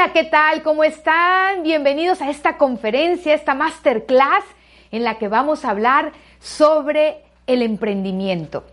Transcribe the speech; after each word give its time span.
Hola, 0.00 0.14
¿qué 0.14 0.24
tal? 0.24 0.62
¿Cómo 0.62 0.82
están? 0.82 1.62
Bienvenidos 1.62 2.22
a 2.22 2.30
esta 2.30 2.56
conferencia, 2.56 3.34
esta 3.34 3.52
masterclass 3.52 4.44
en 4.90 5.04
la 5.04 5.18
que 5.18 5.28
vamos 5.28 5.62
a 5.62 5.70
hablar 5.70 6.12
sobre 6.38 7.18
el 7.46 7.60
emprendimiento. 7.60 8.64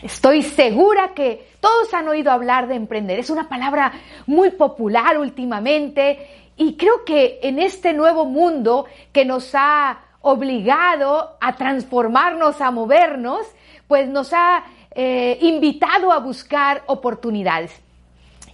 Estoy 0.00 0.42
segura 0.42 1.12
que 1.12 1.44
todos 1.58 1.92
han 1.92 2.06
oído 2.06 2.30
hablar 2.30 2.68
de 2.68 2.76
emprender. 2.76 3.18
Es 3.18 3.30
una 3.30 3.48
palabra 3.48 3.94
muy 4.26 4.52
popular 4.52 5.18
últimamente 5.18 6.24
y 6.56 6.76
creo 6.76 7.04
que 7.04 7.40
en 7.42 7.58
este 7.58 7.92
nuevo 7.92 8.24
mundo 8.24 8.86
que 9.10 9.24
nos 9.24 9.56
ha 9.56 10.02
obligado 10.20 11.36
a 11.40 11.56
transformarnos, 11.56 12.60
a 12.60 12.70
movernos, 12.70 13.44
pues 13.88 14.08
nos 14.08 14.32
ha 14.32 14.62
eh, 14.92 15.36
invitado 15.40 16.12
a 16.12 16.20
buscar 16.20 16.84
oportunidades. 16.86 17.83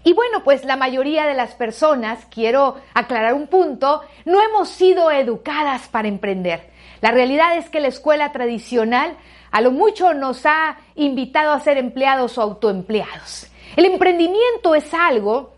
Y 0.02 0.14
bueno, 0.14 0.42
pues 0.44 0.64
la 0.64 0.76
mayoría 0.76 1.26
de 1.26 1.34
las 1.34 1.54
personas, 1.54 2.26
quiero 2.30 2.76
aclarar 2.94 3.34
un 3.34 3.48
punto, 3.48 4.00
no 4.24 4.40
hemos 4.40 4.68
sido 4.70 5.10
educadas 5.10 5.88
para 5.88 6.08
emprender. 6.08 6.70
La 7.02 7.10
realidad 7.10 7.56
es 7.56 7.68
que 7.68 7.80
la 7.80 7.88
escuela 7.88 8.32
tradicional 8.32 9.16
a 9.50 9.60
lo 9.60 9.72
mucho 9.72 10.14
nos 10.14 10.46
ha 10.46 10.78
invitado 10.94 11.52
a 11.52 11.60
ser 11.60 11.76
empleados 11.76 12.38
o 12.38 12.42
autoempleados. 12.42 13.50
El 13.76 13.84
emprendimiento 13.84 14.74
es 14.74 14.92
algo 14.94 15.52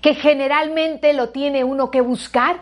que 0.00 0.14
generalmente 0.14 1.12
lo 1.12 1.30
tiene 1.30 1.64
uno 1.64 1.90
que 1.90 2.00
buscar 2.00 2.60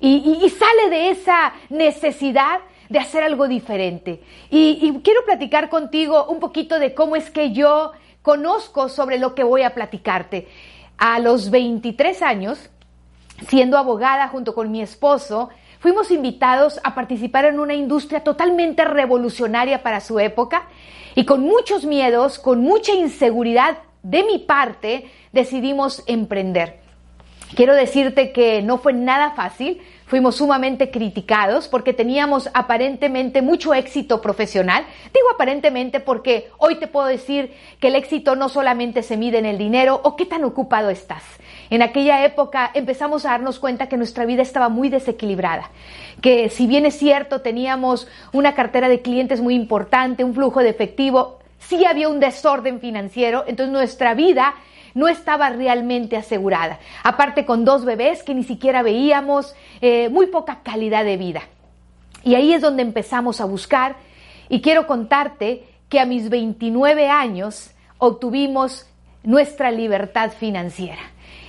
y, 0.00 0.48
sale 0.50 0.90
de 0.90 1.10
esa 1.10 1.54
necesidad 1.70 2.60
de 2.88 2.98
hacer 2.98 3.22
algo 3.22 3.48
diferente. 3.48 4.22
y 4.50 5.00
quiero 5.02 5.24
platicar 5.24 5.68
contigo 5.68 6.26
un 6.26 6.38
poquito 6.38 6.78
de 6.78 6.94
cómo 6.94 7.16
es 7.16 7.30
que 7.30 7.52
yo 7.52 7.92
conozco 8.26 8.88
sobre 8.88 9.20
lo 9.20 9.36
que 9.36 9.44
voy 9.44 9.62
a 9.62 9.72
platicarte. 9.72 10.48
A 10.98 11.20
los 11.20 11.50
23 11.50 12.22
años, 12.22 12.58
siendo 13.46 13.78
abogada 13.78 14.26
junto 14.26 14.52
con 14.52 14.72
mi 14.72 14.82
esposo, 14.82 15.50
fuimos 15.78 16.10
invitados 16.10 16.80
a 16.82 16.96
participar 16.96 17.44
en 17.44 17.60
una 17.60 17.74
industria 17.74 18.24
totalmente 18.24 18.84
revolucionaria 18.84 19.84
para 19.84 20.00
su 20.00 20.18
época 20.18 20.66
y 21.14 21.24
con 21.24 21.42
muchos 21.42 21.84
miedos, 21.84 22.40
con 22.40 22.62
mucha 22.62 22.94
inseguridad 22.94 23.78
de 24.02 24.24
mi 24.24 24.40
parte, 24.40 25.08
decidimos 25.30 26.02
emprender. 26.08 26.80
Quiero 27.54 27.74
decirte 27.74 28.32
que 28.32 28.60
no 28.60 28.78
fue 28.78 28.92
nada 28.92 29.34
fácil, 29.36 29.80
fuimos 30.06 30.36
sumamente 30.36 30.90
criticados 30.90 31.68
porque 31.68 31.92
teníamos 31.92 32.48
aparentemente 32.54 33.42
mucho 33.42 33.74
éxito 33.74 34.22
profesional. 34.22 34.84
Digo 35.12 35.26
aparentemente 35.34 36.00
porque 36.00 36.48
hoy 36.58 36.76
te 36.76 36.86
puedo 36.86 37.06
decir 37.06 37.52
que 37.80 37.88
el 37.88 37.96
éxito 37.96 38.36
no 38.36 38.48
solamente 38.48 39.02
se 39.02 39.16
mide 39.16 39.38
en 39.38 39.46
el 39.46 39.58
dinero 39.58 40.00
o 40.02 40.16
qué 40.16 40.24
tan 40.24 40.44
ocupado 40.44 40.90
estás. 40.90 41.24
En 41.68 41.82
aquella 41.82 42.24
época 42.24 42.70
empezamos 42.74 43.26
a 43.26 43.30
darnos 43.30 43.58
cuenta 43.58 43.88
que 43.88 43.96
nuestra 43.96 44.24
vida 44.24 44.42
estaba 44.42 44.68
muy 44.68 44.88
desequilibrada, 44.88 45.70
que 46.22 46.48
si 46.48 46.68
bien 46.68 46.86
es 46.86 46.96
cierto 46.96 47.40
teníamos 47.40 48.06
una 48.32 48.54
cartera 48.54 48.88
de 48.88 49.02
clientes 49.02 49.40
muy 49.40 49.54
importante, 49.54 50.22
un 50.22 50.34
flujo 50.34 50.60
de 50.60 50.68
efectivo, 50.68 51.40
sí 51.58 51.84
había 51.84 52.08
un 52.08 52.20
desorden 52.20 52.78
financiero, 52.78 53.44
entonces 53.48 53.72
nuestra 53.72 54.14
vida 54.14 54.54
no 54.96 55.08
estaba 55.08 55.50
realmente 55.50 56.16
asegurada. 56.16 56.80
Aparte 57.04 57.44
con 57.44 57.66
dos 57.66 57.84
bebés 57.84 58.22
que 58.22 58.34
ni 58.34 58.44
siquiera 58.44 58.82
veíamos, 58.82 59.54
eh, 59.82 60.08
muy 60.08 60.28
poca 60.28 60.60
calidad 60.62 61.04
de 61.04 61.18
vida. 61.18 61.42
Y 62.24 62.34
ahí 62.34 62.54
es 62.54 62.62
donde 62.62 62.82
empezamos 62.82 63.42
a 63.42 63.44
buscar 63.44 63.96
y 64.48 64.62
quiero 64.62 64.86
contarte 64.86 65.64
que 65.90 66.00
a 66.00 66.06
mis 66.06 66.30
29 66.30 67.10
años 67.10 67.72
obtuvimos 67.98 68.86
nuestra 69.22 69.70
libertad 69.70 70.32
financiera. 70.32 71.02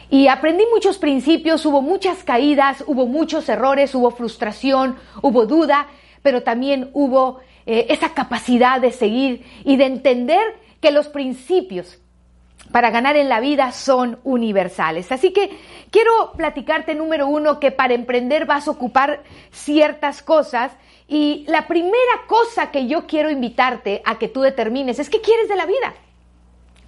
Y 0.10 0.28
aprendí 0.28 0.66
muchos 0.70 0.98
principios, 0.98 1.66
hubo 1.66 1.82
muchas 1.82 2.26
caídas, 2.26 2.84
hubo 2.86 3.06
muchos 3.06 3.48
errores, 3.48 3.96
hubo 3.96 4.12
frustración, 4.12 4.98
hubo 5.22 5.46
duda, 5.46 5.88
pero 6.22 6.44
también 6.44 6.90
hubo 6.92 7.40
eh, 7.66 7.88
esa 7.92 8.14
capacidad 8.14 8.82
de 8.82 8.92
seguir 8.92 9.46
y 9.64 9.78
de 9.78 9.86
entender 9.86 10.44
que 10.82 10.92
los 10.92 11.08
principios 11.08 11.98
para 12.72 12.92
ganar 12.92 13.16
en 13.16 13.30
la 13.30 13.40
vida 13.40 13.72
son 13.72 14.20
universales. 14.24 15.12
Así 15.12 15.32
que 15.32 15.58
quiero 15.92 16.34
platicarte, 16.36 16.96
número 16.96 17.28
uno, 17.28 17.60
que 17.60 17.72
para 17.72 17.94
emprender 17.94 18.46
vas 18.46 18.68
a 18.68 18.72
ocupar 18.72 19.24
ciertas 19.52 20.22
cosas 20.22 20.72
y 21.08 21.46
la 21.48 21.68
primera 21.68 22.26
cosa 22.28 22.72
que 22.72 22.88
yo 22.88 23.08
quiero 23.08 23.30
invitarte 23.30 24.02
a 24.06 24.18
que 24.18 24.28
tú 24.28 24.42
determines 24.42 25.00
es 25.00 25.10
qué 25.10 25.22
quieres 25.22 25.48
de 25.48 25.56
la 25.56 25.66
vida. 25.66 25.94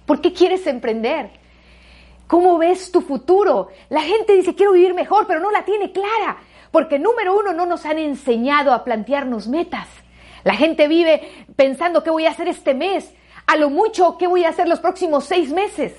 ¿Por 0.04 0.20
qué 0.20 0.32
quieres 0.32 0.66
emprender? 0.66 1.30
¿Cómo 2.26 2.58
ves 2.58 2.92
tu 2.92 3.00
futuro? 3.00 3.68
La 3.88 4.02
gente 4.02 4.34
dice 4.34 4.54
quiero 4.54 4.72
vivir 4.72 4.94
mejor, 4.94 5.26
pero 5.26 5.40
no 5.40 5.50
la 5.50 5.64
tiene 5.64 5.92
clara, 5.92 6.38
porque 6.70 6.98
número 6.98 7.36
uno 7.36 7.52
no 7.52 7.66
nos 7.66 7.86
han 7.86 7.98
enseñado 7.98 8.72
a 8.72 8.84
plantearnos 8.84 9.48
metas. 9.48 9.88
La 10.44 10.54
gente 10.54 10.88
vive 10.88 11.46
pensando 11.56 12.02
qué 12.02 12.10
voy 12.10 12.26
a 12.26 12.30
hacer 12.30 12.48
este 12.48 12.74
mes, 12.74 13.12
a 13.50 13.56
lo 13.56 13.68
mucho 13.68 14.16
qué 14.16 14.28
voy 14.28 14.44
a 14.44 14.50
hacer 14.50 14.68
los 14.68 14.78
próximos 14.78 15.24
seis 15.24 15.52
meses. 15.52 15.92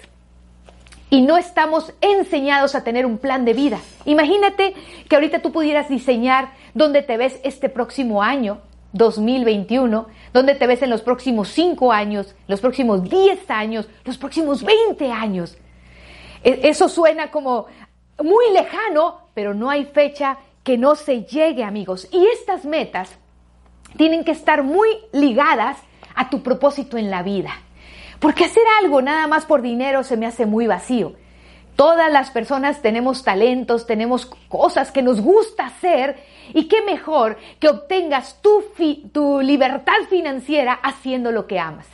Y 1.10 1.22
no 1.22 1.36
estamos 1.36 1.92
enseñados 2.00 2.76
a 2.76 2.86
tener 2.86 3.06
un 3.06 3.18
plan 3.18 3.44
de 3.44 3.52
vida. 3.52 3.78
Imagínate 4.06 4.74
que 5.10 5.16
ahorita 5.16 5.42
tú 5.42 5.52
pudieras 5.52 5.90
diseñar 5.90 6.54
dónde 6.74 7.02
te 7.02 7.18
ves 7.18 7.42
este 7.44 7.68
próximo 7.68 8.24
año, 8.24 8.62
2021, 8.94 10.08
dónde 10.32 10.56
te 10.56 10.66
ves 10.66 10.82
en 10.82 10.90
los 10.90 11.02
próximos 11.02 11.50
cinco 11.50 11.92
años, 11.92 12.34
los 12.48 12.62
próximos 12.62 13.04
diez 13.04 13.52
años, 13.52 13.90
los 14.06 14.18
próximos 14.18 14.64
veinte 14.64 15.12
años. 15.12 15.58
E, 16.46 16.70
eso 16.70 16.88
suena 16.88 17.32
como 17.32 17.66
muy 18.24 18.46
lejano, 18.54 19.28
pero 19.34 19.54
no 19.54 19.70
hay 19.70 19.84
fecha 19.84 20.38
que 20.64 20.78
no 20.78 20.96
se 20.96 21.26
llegue, 21.26 21.66
amigos. 21.66 22.08
Y 22.14 22.26
estas 22.28 22.64
metas 22.64 23.14
tienen 23.98 24.24
que 24.24 24.32
estar 24.32 24.64
muy 24.64 24.88
ligadas 25.12 25.76
a 26.16 26.30
tu 26.30 26.44
propósito 26.44 26.98
en 26.98 27.10
la 27.10 27.24
vida. 27.24 27.52
Porque 28.20 28.46
hacer 28.46 28.64
algo 28.82 29.02
nada 29.02 29.28
más 29.28 29.46
por 29.46 29.62
dinero 29.62 30.04
se 30.04 30.18
me 30.18 30.28
hace 30.28 30.46
muy 30.46 30.68
vacío. 30.68 31.14
Todas 31.76 32.12
las 32.12 32.30
personas 32.30 32.82
tenemos 32.82 33.24
talentos, 33.24 33.88
tenemos 33.88 34.28
cosas 34.48 34.92
que 34.92 35.02
nos 35.02 35.22
gusta 35.22 35.66
hacer 35.66 36.18
y 36.54 36.66
qué 36.68 36.84
mejor 36.84 37.38
que 37.60 37.70
obtengas 37.70 38.40
tu, 38.42 39.42
libertad 39.42 39.94
financiera 40.10 40.74
haciendo 40.74 41.32
lo 41.32 41.48
que 41.48 41.60
amas. 41.60 41.88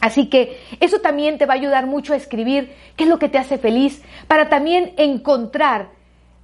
Así 0.00 0.28
que 0.28 0.60
eso 0.80 1.00
también 1.00 1.38
te 1.38 1.46
va 1.46 1.54
a 1.54 1.56
ayudar 1.56 1.86
mucho 1.86 2.12
a 2.12 2.16
escribir 2.16 2.72
qué 2.96 3.04
es 3.04 3.10
lo 3.10 3.18
que 3.18 3.28
te 3.28 3.38
hace 3.38 3.58
feliz 3.58 4.02
para 4.28 4.48
también 4.48 4.94
encontrar 4.96 5.90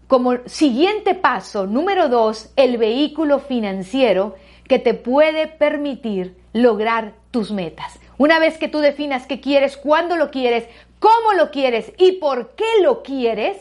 como 0.09 0.39
siguiente 0.47 1.15
paso, 1.15 1.67
número 1.67 2.09
dos, 2.09 2.53
el 2.57 2.78
vehículo 2.78 3.39
financiero 3.39 4.34
que 4.69 4.78
te 4.78 4.95
puede 4.95 5.47
permitir 5.47 6.37
lograr 6.56 7.12
tus 7.31 7.50
metas. 7.50 7.99
Una 8.19 8.39
vez 8.39 8.56
que 8.59 8.69
tú 8.69 8.81
definas 8.81 9.27
qué 9.27 9.41
quieres, 9.41 9.77
cuándo 9.77 10.17
lo 10.17 10.31
quieres, 10.31 10.67
cómo 10.99 11.34
lo 11.37 11.50
quieres 11.50 11.93
y 11.99 12.12
por 12.12 12.55
qué 12.56 12.65
lo 12.83 13.03
quieres, 13.03 13.59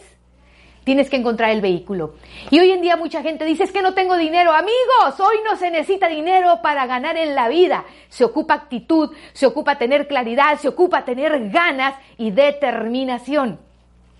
tienes 0.85 1.09
que 1.09 1.17
encontrar 1.17 1.49
el 1.49 1.59
vehículo. 1.59 2.15
Y 2.51 2.59
hoy 2.59 2.71
en 2.71 2.81
día 2.81 2.95
mucha 2.95 3.21
gente 3.21 3.43
dice 3.43 3.63
es 3.63 3.73
que 3.73 3.81
no 3.81 3.93
tengo 3.93 4.15
dinero. 4.15 4.53
Amigos, 4.53 5.19
hoy 5.19 5.37
no 5.43 5.57
se 5.57 5.71
necesita 5.71 6.07
dinero 6.07 6.59
para 6.63 6.85
ganar 6.85 7.17
en 7.17 7.35
la 7.35 7.49
vida. 7.49 7.83
Se 8.07 8.23
ocupa 8.23 8.53
actitud, 8.53 9.11
se 9.33 9.45
ocupa 9.45 9.77
tener 9.77 10.07
claridad, 10.07 10.57
se 10.57 10.69
ocupa 10.69 11.03
tener 11.03 11.49
ganas 11.49 11.95
y 12.17 12.31
determinación. 12.31 13.59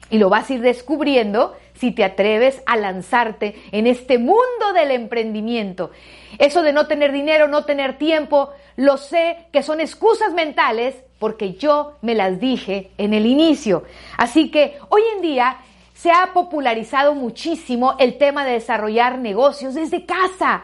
Y 0.10 0.18
lo 0.18 0.30
vas 0.30 0.50
a 0.50 0.54
ir 0.54 0.62
descubriendo 0.62 1.56
si 1.76 1.92
te 1.92 2.04
atreves 2.04 2.62
a 2.66 2.78
lanzarte 2.78 3.56
en 3.72 3.88
este 3.88 4.18
mundo 4.18 4.74
del 4.74 4.92
emprendimiento. 4.92 5.92
Eso 6.38 6.64
de 6.64 6.74
no 6.74 6.88
tener 6.88 7.12
dinero, 7.12 7.48
no 7.48 7.66
tener 7.66 7.98
tiempo, 7.98 8.50
lo 8.76 8.98
sé 8.98 9.48
que 9.52 9.64
son 9.64 9.80
excusas 9.80 10.34
mentales 10.34 10.96
porque 11.20 11.54
yo 11.54 11.94
me 12.02 12.16
las 12.16 12.40
dije 12.40 12.92
en 12.98 13.14
el 13.14 13.26
inicio. 13.26 13.84
Así 14.18 14.52
que 14.52 14.78
hoy 14.90 15.02
en 15.16 15.22
día 15.22 15.58
se 15.94 16.12
ha 16.12 16.32
popularizado 16.34 17.16
muchísimo 17.16 17.96
el 18.00 18.18
tema 18.18 18.46
de 18.46 18.54
desarrollar 18.54 19.18
negocios 19.18 19.74
desde 19.74 20.06
casa. 20.06 20.64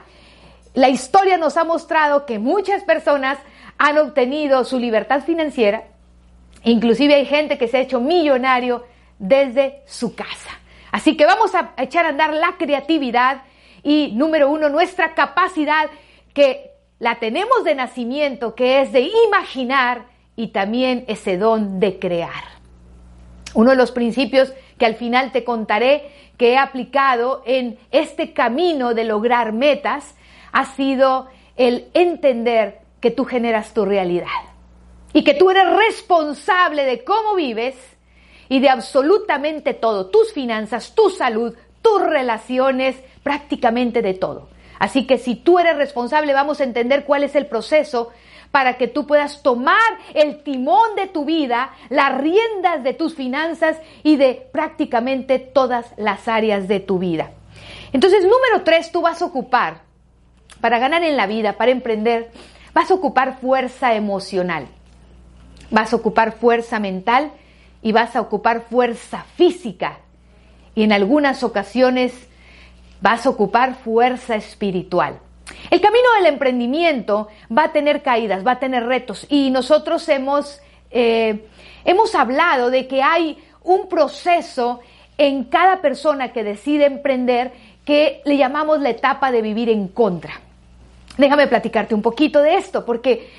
La 0.73 0.89
historia 0.89 1.37
nos 1.37 1.57
ha 1.57 1.63
mostrado 1.63 2.25
que 2.25 2.39
muchas 2.39 2.83
personas 2.83 3.37
han 3.77 3.97
obtenido 3.97 4.63
su 4.65 4.77
libertad 4.77 5.23
financiera. 5.23 5.85
Inclusive 6.63 7.15
hay 7.15 7.25
gente 7.25 7.57
que 7.57 7.67
se 7.67 7.77
ha 7.77 7.81
hecho 7.81 7.99
millonario 7.99 8.85
desde 9.17 9.81
su 9.85 10.15
casa. 10.15 10.60
Así 10.91 11.15
que 11.15 11.25
vamos 11.25 11.55
a 11.55 11.73
echar 11.77 12.05
a 12.05 12.09
andar 12.09 12.33
la 12.33 12.57
creatividad 12.57 13.43
y 13.83 14.11
número 14.13 14.49
uno, 14.49 14.69
nuestra 14.69 15.13
capacidad 15.13 15.89
que 16.33 16.71
la 16.99 17.15
tenemos 17.15 17.63
de 17.63 17.75
nacimiento, 17.75 18.53
que 18.53 18.81
es 18.81 18.91
de 18.91 19.09
imaginar 19.27 20.05
y 20.35 20.47
también 20.47 21.05
ese 21.07 21.37
don 21.37 21.79
de 21.79 21.97
crear. 21.97 22.43
Uno 23.53 23.71
de 23.71 23.75
los 23.75 23.91
principios 23.91 24.53
que 24.77 24.85
al 24.85 24.95
final 24.95 25.31
te 25.31 25.43
contaré 25.43 26.11
que 26.37 26.53
he 26.53 26.57
aplicado 26.57 27.43
en 27.45 27.77
este 27.91 28.33
camino 28.33 28.93
de 28.93 29.03
lograr 29.03 29.53
metas 29.53 30.15
ha 30.51 30.65
sido 30.65 31.27
el 31.55 31.89
entender 31.93 32.81
que 32.99 33.11
tú 33.11 33.25
generas 33.25 33.73
tu 33.73 33.85
realidad 33.85 34.27
y 35.13 35.23
que 35.23 35.33
tú 35.33 35.49
eres 35.49 35.65
responsable 35.75 36.83
de 36.85 37.03
cómo 37.03 37.35
vives 37.35 37.75
y 38.51 38.59
de 38.59 38.67
absolutamente 38.67 39.73
todo, 39.73 40.07
tus 40.07 40.33
finanzas, 40.33 40.93
tu 40.93 41.09
salud, 41.09 41.55
tus 41.81 42.01
relaciones, 42.01 42.97
prácticamente 43.23 44.01
de 44.01 44.13
todo. 44.13 44.49
Así 44.77 45.07
que 45.07 45.17
si 45.17 45.35
tú 45.35 45.57
eres 45.57 45.77
responsable, 45.77 46.33
vamos 46.33 46.59
a 46.59 46.65
entender 46.65 47.05
cuál 47.05 47.23
es 47.23 47.33
el 47.35 47.45
proceso 47.45 48.09
para 48.51 48.75
que 48.75 48.89
tú 48.89 49.07
puedas 49.07 49.41
tomar 49.41 49.79
el 50.13 50.43
timón 50.43 50.97
de 50.97 51.07
tu 51.07 51.23
vida, 51.23 51.71
las 51.87 52.19
riendas 52.19 52.83
de 52.83 52.93
tus 52.93 53.15
finanzas 53.15 53.77
y 54.03 54.17
de 54.17 54.45
prácticamente 54.51 55.39
todas 55.39 55.93
las 55.95 56.27
áreas 56.27 56.67
de 56.67 56.81
tu 56.81 56.99
vida. 56.99 57.31
Entonces, 57.93 58.23
número 58.23 58.65
tres, 58.65 58.91
tú 58.91 59.01
vas 59.01 59.21
a 59.21 59.25
ocupar, 59.27 59.83
para 60.59 60.77
ganar 60.77 61.03
en 61.03 61.15
la 61.15 61.25
vida, 61.25 61.53
para 61.53 61.71
emprender, 61.71 62.31
vas 62.73 62.91
a 62.91 62.95
ocupar 62.95 63.39
fuerza 63.39 63.95
emocional, 63.95 64.67
vas 65.69 65.93
a 65.93 65.95
ocupar 65.95 66.33
fuerza 66.33 66.81
mental 66.81 67.31
y 67.81 67.91
vas 67.91 68.15
a 68.15 68.21
ocupar 68.21 68.61
fuerza 68.69 69.25
física. 69.35 69.99
Y 70.75 70.83
en 70.83 70.91
algunas 70.91 71.43
ocasiones 71.43 72.13
vas 73.01 73.25
a 73.25 73.29
ocupar 73.29 73.75
fuerza 73.75 74.35
espiritual. 74.35 75.19
El 75.69 75.81
camino 75.81 76.07
del 76.17 76.27
emprendimiento 76.27 77.27
va 77.55 77.65
a 77.65 77.71
tener 77.71 78.01
caídas, 78.01 78.45
va 78.45 78.53
a 78.53 78.59
tener 78.59 78.85
retos 78.85 79.25
y 79.29 79.49
nosotros 79.49 80.07
hemos, 80.09 80.61
eh, 80.91 81.47
hemos 81.83 82.15
hablado 82.15 82.69
de 82.69 82.87
que 82.87 83.01
hay 83.01 83.37
un 83.63 83.89
proceso 83.89 84.79
en 85.17 85.45
cada 85.45 85.81
persona 85.81 86.31
que 86.31 86.43
decide 86.43 86.85
emprender 86.85 87.51
que 87.85 88.21
le 88.25 88.37
llamamos 88.37 88.79
la 88.79 88.89
etapa 88.89 89.31
de 89.31 89.41
vivir 89.41 89.69
en 89.69 89.87
contra. 89.87 90.39
Déjame 91.17 91.47
platicarte 91.47 91.93
un 91.93 92.01
poquito 92.01 92.41
de 92.41 92.55
esto, 92.55 92.85
porque 92.85 93.29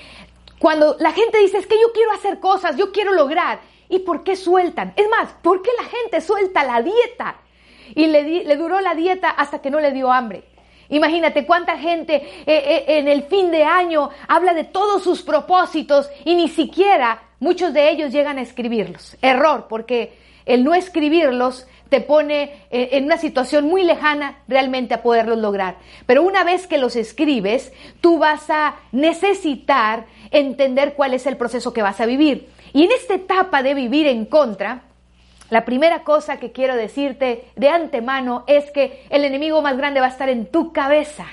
cuando 0.58 0.96
la 1.00 1.12
gente 1.12 1.38
dice 1.38 1.58
es 1.58 1.66
que 1.66 1.80
yo 1.80 1.92
quiero 1.92 2.12
hacer 2.12 2.38
cosas, 2.38 2.76
yo 2.76 2.92
quiero 2.92 3.12
lograr, 3.12 3.60
¿y 3.92 3.98
por 4.00 4.24
qué 4.24 4.36
sueltan? 4.36 4.94
Es 4.96 5.06
más, 5.08 5.32
¿por 5.42 5.60
qué 5.60 5.70
la 5.80 5.86
gente 5.86 6.20
suelta 6.22 6.64
la 6.64 6.82
dieta? 6.82 7.36
Y 7.94 8.06
le, 8.06 8.56
duró 8.56 8.80
la 8.80 8.94
dieta 8.94 9.28
hasta 9.30 9.60
que 9.60 9.70
no 9.70 9.80
le 9.80 9.92
dio 9.92 10.10
hambre. 10.10 10.44
Imagínate 10.88 11.44
cuánta 11.44 11.76
gente 11.78 12.14
eh, 12.14 12.42
eh, 12.46 12.84
en 12.86 13.06
el 13.06 13.24
fin 13.24 13.50
de 13.50 13.64
año 13.64 14.08
habla 14.28 14.54
de 14.54 14.64
todos 14.64 15.02
sus 15.02 15.22
propósitos 15.22 16.10
y 16.24 16.34
ni 16.34 16.48
siquiera 16.48 17.22
muchos 17.38 17.74
de 17.74 17.90
ellos 17.90 18.12
llegan 18.12 18.38
a 18.38 18.42
escribirlos. 18.42 19.16
Error, 19.20 19.66
porque 19.68 20.14
el 20.46 20.64
no 20.64 20.74
escribirlos 20.74 21.66
te 21.90 22.00
pone 22.00 22.44
eh, 22.70 22.88
en 22.92 23.04
una 23.04 23.18
situación 23.18 23.66
muy 23.66 23.84
lejana 23.84 24.38
realmente 24.48 24.94
a 24.94 25.02
poderlos 25.02 25.36
lograr. 25.36 25.76
Pero 26.06 26.22
una 26.22 26.44
vez 26.44 26.66
que 26.66 26.78
los 26.78 26.96
escribes, 26.96 27.70
tú 28.00 28.18
vas 28.18 28.48
a 28.48 28.76
necesitar 28.92 30.06
entender 30.30 30.94
cuál 30.94 31.12
es 31.12 31.26
el 31.26 31.36
proceso 31.36 31.74
que 31.74 31.82
vas 31.82 32.00
a 32.00 32.06
vivir. 32.06 32.48
Y 32.72 32.84
en 32.84 32.92
esta 32.92 33.14
etapa 33.14 33.62
de 33.62 33.74
vivir 33.74 34.06
en 34.06 34.24
contra, 34.24 34.82
la 35.50 35.64
primera 35.64 36.02
cosa 36.04 36.38
que 36.38 36.52
quiero 36.52 36.74
decirte 36.76 37.44
de 37.56 37.68
antemano 37.68 38.44
es 38.46 38.70
que 38.70 39.04
el 39.10 39.24
enemigo 39.24 39.60
más 39.60 39.76
grande 39.76 40.00
va 40.00 40.06
a 40.06 40.10
estar 40.10 40.28
en 40.28 40.46
tu 40.46 40.72
cabeza. 40.72 41.26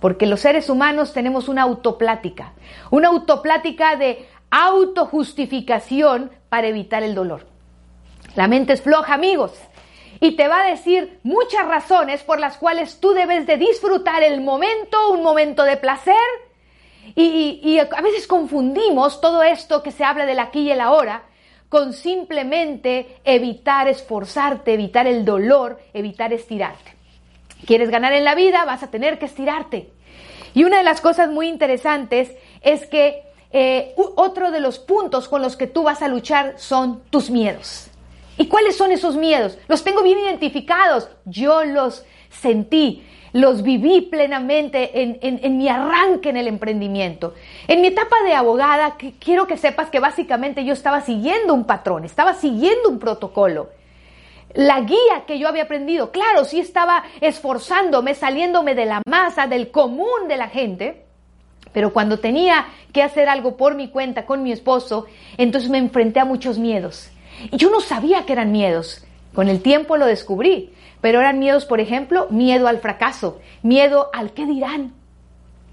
Porque 0.00 0.26
los 0.26 0.40
seres 0.40 0.68
humanos 0.68 1.12
tenemos 1.12 1.48
una 1.48 1.62
autoplática, 1.62 2.54
una 2.90 3.08
autoplática 3.08 3.94
de 3.94 4.26
autojustificación 4.50 6.32
para 6.48 6.66
evitar 6.66 7.04
el 7.04 7.14
dolor. 7.14 7.46
La 8.34 8.48
mente 8.48 8.72
es 8.72 8.82
floja, 8.82 9.14
amigos, 9.14 9.52
y 10.18 10.32
te 10.32 10.48
va 10.48 10.62
a 10.62 10.70
decir 10.70 11.20
muchas 11.22 11.66
razones 11.66 12.22
por 12.22 12.40
las 12.40 12.56
cuales 12.56 12.98
tú 12.98 13.12
debes 13.12 13.46
de 13.46 13.56
disfrutar 13.56 14.22
el 14.22 14.40
momento, 14.40 15.10
un 15.10 15.22
momento 15.22 15.62
de 15.62 15.76
placer, 15.76 16.14
y, 17.14 17.78
a 17.78 18.00
veces 18.00 18.26
confundimos 18.26 19.20
todo 19.20 19.42
esto 19.42 19.82
que 19.82 19.92
se 19.92 20.04
habla 20.04 20.26
del 20.26 20.38
aquí 20.38 20.60
y 20.60 20.70
el 20.70 20.80
ahora 20.80 21.22
con 21.68 21.94
simplemente 21.94 23.16
evitar 23.24 23.88
esforzarte, 23.88 24.74
evitar 24.74 25.06
el 25.06 25.24
dolor, 25.24 25.80
evitar 25.94 26.32
estirarte. 26.32 26.92
¿Quieres 27.66 27.90
ganar 27.90 28.12
en 28.12 28.24
la 28.24 28.34
vida? 28.34 28.64
Vas 28.64 28.82
a 28.82 28.90
tener 28.90 29.18
que 29.18 29.26
estirarte. 29.26 29.90
Y 30.52 30.64
una 30.64 30.78
de 30.78 30.84
las 30.84 31.00
cosas 31.00 31.30
muy 31.30 31.48
interesantes 31.48 32.32
es 32.60 32.86
que 32.86 33.22
eh, 33.52 33.94
otro 33.96 34.50
de 34.50 34.60
los 34.60 34.78
puntos 34.78 35.28
con 35.28 35.40
los 35.40 35.56
que 35.56 35.66
tú 35.66 35.82
vas 35.82 36.02
a 36.02 36.08
luchar 36.08 36.54
son 36.58 37.02
tus 37.10 37.30
miedos. 37.30 37.88
¿Y 38.36 38.48
cuáles 38.48 38.76
son 38.76 38.92
esos 38.92 39.16
miedos? 39.16 39.58
Los 39.68 39.84
tengo 39.84 40.02
bien 40.02 40.18
identificados. 40.18 41.08
Yo 41.24 41.64
los 41.64 42.04
sentí 42.30 43.02
los 43.32 43.62
viví 43.62 44.02
plenamente 44.02 44.90
en, 45.02 45.58
mi 45.58 45.68
arranque 45.68 46.30
en 46.30 46.36
el 46.36 46.48
emprendimiento. 46.48 47.34
En 47.66 47.80
mi 47.80 47.88
etapa 47.88 48.16
de 48.24 48.34
abogada, 48.34 48.96
quiero 49.18 49.46
que 49.46 49.56
sepas 49.56 49.90
que 49.90 50.00
básicamente 50.00 50.64
yo 50.64 50.72
estaba 50.72 51.00
siguiendo 51.00 51.54
un 51.54 51.64
patrón, 51.64 52.04
estaba 52.04 52.34
siguiendo 52.34 52.88
un 52.88 52.98
protocolo. 52.98 53.70
La 54.54 54.80
guía 54.80 55.24
que 55.26 55.38
yo 55.38 55.48
había 55.48 55.62
aprendido, 55.62 56.10
claro, 56.10 56.44
sí 56.44 56.60
estaba 56.60 57.04
esforzándome, 57.22 58.14
saliéndome 58.14 58.74
de 58.74 58.84
la 58.84 59.02
masa, 59.08 59.46
del 59.46 59.70
común 59.70 60.28
de 60.28 60.36
la 60.36 60.48
gente, 60.48 61.06
pero 61.72 61.94
cuando 61.94 62.18
tenía 62.18 62.66
que 62.92 63.02
hacer 63.02 63.30
algo 63.30 63.56
por 63.56 63.74
mi 63.74 63.88
cuenta 63.88 64.26
con 64.26 64.42
mi 64.42 64.52
esposo, 64.52 65.06
entonces 65.38 65.70
me 65.70 65.78
enfrenté 65.78 66.20
a 66.20 66.26
muchos 66.26 66.58
miedos. 66.58 67.08
Y 67.50 67.56
yo 67.56 67.70
no 67.70 67.80
sabía 67.80 68.26
que 68.26 68.34
eran 68.34 68.52
miedos. 68.52 69.04
Con 69.34 69.48
el 69.48 69.62
tiempo 69.62 69.96
lo 69.96 70.04
descubrí. 70.04 70.74
Pero 71.02 71.20
eran 71.20 71.38
miedos, 71.38 71.66
por 71.66 71.80
ejemplo, 71.80 72.28
miedo 72.30 72.68
al 72.68 72.78
fracaso, 72.78 73.40
miedo 73.62 74.08
al 74.14 74.32
qué 74.32 74.46
dirán. 74.46 74.94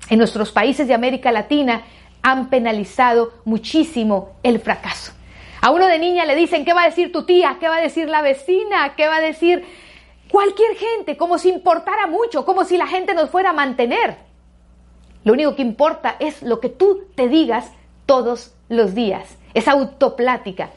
En 0.10 0.18
nuestros 0.18 0.52
países 0.52 0.88
de 0.88 0.94
América 0.94 1.32
Latina 1.32 1.84
han 2.22 2.50
penalizado 2.50 3.32
muchísimo 3.46 4.32
el 4.44 4.60
fracaso. 4.60 5.14
A 5.62 5.72
uno 5.72 5.88
de 5.88 6.00
niña 6.00 6.26
le 6.26 6.36
dicen, 6.36 6.66
¿qué 6.66 6.74
va 6.74 6.82
a 6.82 6.90
decir 6.90 7.12
tu 7.12 7.24
tía? 7.24 7.58
¿Qué 7.60 7.70
va 7.70 7.78
a 7.78 7.82
decir 7.82 8.10
la 8.10 8.22
vecina? 8.22 8.96
¿Qué 8.96 9.08
va 9.08 9.18
a 9.18 9.22
decir 9.22 9.64
cualquier 10.32 10.76
gente? 10.76 11.16
Como 11.16 11.38
si 11.38 11.50
importara 11.50 12.08
mucho, 12.08 12.44
como 12.44 12.66
si 12.66 12.76
la 12.76 12.88
gente 12.88 13.14
nos 13.14 13.30
fuera 13.30 13.52
a 13.52 13.54
mantener. 13.54 14.18
Lo 15.24 15.34
único 15.34 15.56
que 15.56 15.62
importa 15.62 16.16
es 16.20 16.42
lo 16.42 16.60
que 16.60 16.70
tú 16.70 17.04
te 17.16 17.28
digas 17.28 17.72
todos 18.06 18.56
los 18.68 18.96
días. 18.96 19.38
Es 19.54 19.68
autoplática. 19.68 20.72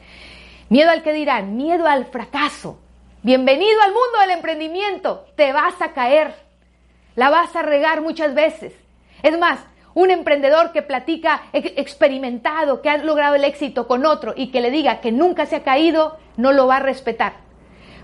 Miedo 0.69 0.91
al 0.91 1.01
que 1.01 1.13
dirán, 1.13 1.55
miedo 1.55 1.87
al 1.87 2.05
fracaso, 2.05 2.79
Bienvenido 3.25 3.81
al 3.81 3.93
mundo 3.93 4.19
del 4.19 4.31
emprendimiento. 4.31 5.23
Te 5.37 5.53
vas 5.53 5.81
a 5.81 5.93
caer. 5.93 6.35
La 7.15 7.29
vas 7.29 7.55
a 7.55 7.61
regar 7.61 8.01
muchas 8.01 8.35
veces. 8.35 8.73
Es 9.21 9.39
más, 9.39 9.59
un 9.93 10.11
emprendedor 10.11 10.73
que 10.73 10.81
platica 10.81 11.43
experimentado, 11.53 12.81
que 12.81 12.89
ha 12.89 12.97
logrado 12.97 13.35
el 13.35 13.45
éxito 13.45 13.87
con 13.87 14.05
otro 14.05 14.33
y 14.35 14.47
que 14.47 14.59
le 14.59 14.71
diga 14.71 14.99
que 14.99 15.13
nunca 15.13 15.45
se 15.45 15.55
ha 15.55 15.63
caído, 15.63 16.17
no 16.35 16.51
lo 16.51 16.67
va 16.67 16.77
a 16.77 16.79
respetar. 16.81 17.35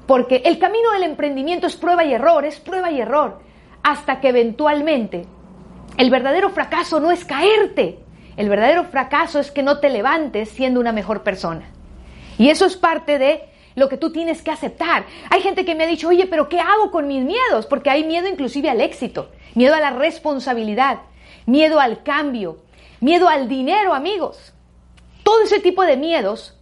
Porque 0.08 0.42
el 0.46 0.58
camino 0.58 0.90
del 0.94 1.04
emprendimiento 1.04 1.68
es 1.68 1.76
prueba 1.76 2.06
y 2.06 2.14
error, 2.14 2.46
es 2.46 2.62
prueba 2.62 2.90
y 2.90 3.02
error, 3.02 3.42
hasta 3.84 4.22
que 4.22 4.30
eventualmente 4.30 5.26
el 5.98 6.10
verdadero 6.12 6.50
fracaso 6.50 7.02
no 7.02 7.12
es 7.12 7.26
caerte, 7.26 8.00
el 8.38 8.48
verdadero 8.48 8.86
fracaso 8.86 9.42
es 9.42 9.52
que 9.52 9.64
no 9.64 9.82
te 9.82 9.90
levantes 9.90 10.48
siendo 10.48 10.80
una 10.80 10.94
mejor 10.94 11.24
persona. 11.24 11.72
Y 12.38 12.52
eso 12.52 12.66
es 12.66 12.78
parte 12.78 13.20
de 13.20 13.49
lo 13.80 13.90
que 13.90 13.98
tú 13.98 14.12
tienes 14.12 14.42
que 14.42 14.52
aceptar. 14.52 15.06
Hay 15.30 15.42
gente 15.42 15.66
que 15.66 15.74
me 15.74 15.86
ha 15.86 15.88
dicho, 15.88 16.10
oye, 16.10 16.28
pero 16.28 16.50
¿qué 16.50 16.60
hago 16.60 16.92
con 16.92 17.08
mis 17.08 17.24
miedos? 17.24 17.66
Porque 17.66 17.90
hay 17.90 18.04
miedo 18.04 18.28
inclusive 18.28 18.70
al 18.70 18.82
éxito, 18.82 19.32
miedo 19.56 19.74
a 19.74 19.80
la 19.80 19.92
responsabilidad, 19.92 21.00
miedo 21.46 21.80
al 21.80 22.04
cambio, 22.04 22.60
miedo 23.00 23.30
al 23.30 23.48
dinero, 23.48 23.94
amigos. 23.94 24.54
Todo 25.24 25.42
ese 25.42 25.60
tipo 25.60 25.84
de 25.84 25.98
miedos, 25.98 26.56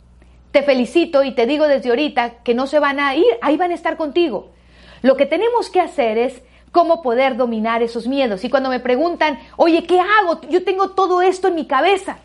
te 0.51 0.61
felicito 0.63 1.23
y 1.23 1.33
te 1.33 1.45
digo 1.45 1.67
desde 1.67 1.89
ahorita 1.89 2.43
que 2.43 2.53
no 2.53 2.67
se 2.67 2.79
van 2.79 2.99
a 2.99 3.15
ir, 3.15 3.25
ahí 3.41 3.57
van 3.57 3.71
a 3.71 3.75
estar 3.75 3.97
contigo. 3.97 4.51
Lo 5.01 5.17
que 5.17 5.25
tenemos 5.25 5.69
que 5.69 5.81
hacer 5.81 6.17
es 6.17 6.41
cómo 6.71 7.01
poder 7.01 7.35
dominar 7.35 7.81
esos 7.81 8.07
miedos. 8.07 8.43
Y 8.43 8.49
cuando 8.49 8.69
me 8.69 8.79
preguntan, 8.79 9.39
oye, 9.55 9.83
¿qué 9.83 9.99
hago? 9.99 10.41
Yo 10.49 10.63
tengo 10.63 10.91
todo 10.91 11.21
esto 11.21 11.47
en 11.47 11.55
mi 11.55 11.65
cabeza. 11.65 12.19